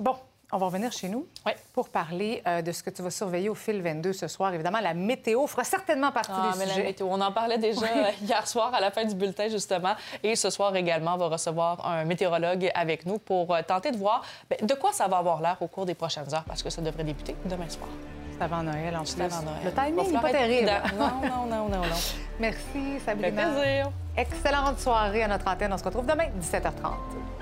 Bon, 0.00 0.16
on 0.52 0.58
va 0.58 0.66
revenir 0.66 0.92
chez 0.92 1.08
nous 1.08 1.26
pour 1.72 1.90
parler 1.90 2.42
euh, 2.46 2.62
de 2.62 2.72
ce 2.72 2.82
que 2.82 2.90
tu 2.90 3.02
vas 3.02 3.10
surveiller 3.10 3.48
au 3.48 3.54
fil 3.54 3.82
22 3.82 4.12
ce 4.12 4.28
soir. 4.28 4.52
Évidemment, 4.54 4.80
la 4.80 4.94
météo 4.94 5.46
fera 5.46 5.64
certainement 5.64 6.10
partie 6.10 6.32
ah, 6.34 6.52
des 6.52 6.58
mais 6.58 6.66
sujets. 6.66 6.80
La 6.80 6.86
météo, 6.86 7.06
on 7.10 7.20
en 7.20 7.32
parlait 7.32 7.58
déjà 7.58 7.86
hier 8.22 8.46
soir 8.48 8.72
à 8.72 8.80
la 8.80 8.90
fin 8.90 9.04
du 9.04 9.14
bulletin, 9.14 9.48
justement. 9.48 9.94
Et 10.22 10.36
ce 10.36 10.50
soir 10.50 10.74
également, 10.76 11.14
on 11.14 11.18
va 11.18 11.28
recevoir 11.28 11.86
un 11.86 12.04
météorologue 12.04 12.70
avec 12.74 13.04
nous 13.04 13.18
pour 13.18 13.54
euh, 13.54 13.60
tenter 13.66 13.90
de 13.90 13.98
voir 13.98 14.22
ben, 14.48 14.58
de 14.66 14.74
quoi 14.74 14.92
ça 14.92 15.06
va 15.06 15.18
avoir 15.18 15.40
l'air 15.40 15.56
au 15.60 15.66
cours 15.66 15.84
des 15.84 15.94
prochaines 15.94 16.32
heures, 16.34 16.44
parce 16.44 16.62
que 16.62 16.70
ça 16.70 16.80
devrait 16.80 17.04
débuter 17.04 17.36
demain 17.44 17.68
soir. 17.68 17.88
C'est 18.36 18.44
avant 18.44 18.62
Noël, 18.62 18.96
en 18.96 19.02
plus. 19.02 19.20
Avant 19.20 19.42
Noël. 19.42 19.60
Le 19.64 19.72
timing 19.72 20.12
n'est 20.12 20.20
pas 20.20 20.30
terrible. 20.30 20.70
Non, 20.98 21.28
non, 21.28 21.46
non, 21.46 21.68
non, 21.68 21.82
non. 21.82 21.96
Merci, 22.40 23.00
Sabrina. 23.04 23.48
Un 23.48 23.52
plaisir. 23.52 23.90
Excellente 24.16 24.78
soirée 24.78 25.24
à 25.24 25.28
notre 25.28 25.46
antenne. 25.48 25.72
On 25.72 25.78
se 25.78 25.84
retrouve 25.84 26.06
demain, 26.06 26.26
17h30. 26.40 27.37